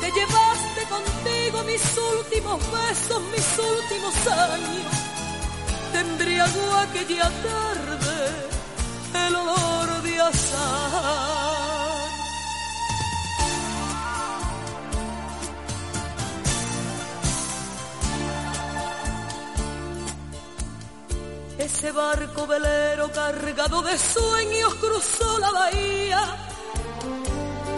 Te 0.00 0.10
llevaste 0.12 0.82
contigo 0.88 1.64
mis 1.64 1.98
últimos 2.18 2.58
besos, 2.72 3.22
mis 3.34 3.58
últimos 3.58 4.14
años. 4.26 4.92
Te 5.92 6.00
embriagó 6.00 6.74
aquella 6.76 7.30
tarde 7.30 8.16
el 9.26 9.34
olor 9.36 10.02
de 10.02 10.20
azahar. 10.20 11.65
Ese 21.66 21.90
barco 21.90 22.46
velero 22.46 23.10
cargado 23.10 23.82
de 23.82 23.98
sueños 23.98 24.72
cruzó 24.76 25.36
la 25.40 25.50
bahía. 25.50 26.22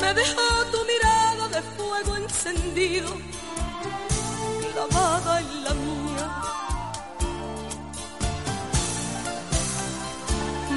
Me 0.02 0.12
dejó 0.12 0.64
tu 0.70 0.84
mirada 0.84 1.48
de 1.48 1.62
fuego 1.62 2.16
encendido, 2.16 3.08
clavada 4.72 5.40
en 5.40 5.64
la 5.64 5.74
mía. 5.86 6.26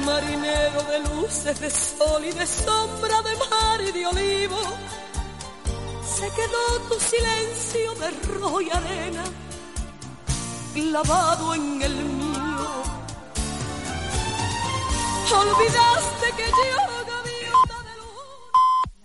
Marinero 0.06 0.82
de 0.84 0.98
luces, 1.00 1.60
de 1.60 1.68
sol 1.68 2.24
y 2.24 2.32
de 2.32 2.46
sombra, 2.46 3.20
de 3.20 3.36
mar 3.36 3.80
y 3.82 3.92
de 3.92 4.06
olivo. 4.06 4.58
Se 6.16 6.30
quedó 6.30 6.64
tu 6.88 6.98
silencio 6.98 7.94
de 7.96 8.10
rojo 8.38 8.62
y 8.62 8.70
arena 8.70 9.24
clavado 10.74 11.54
en 11.54 11.82
el. 11.82 12.21
Olvidaste 15.34 16.32
que 16.36 16.46
yo, 16.50 17.01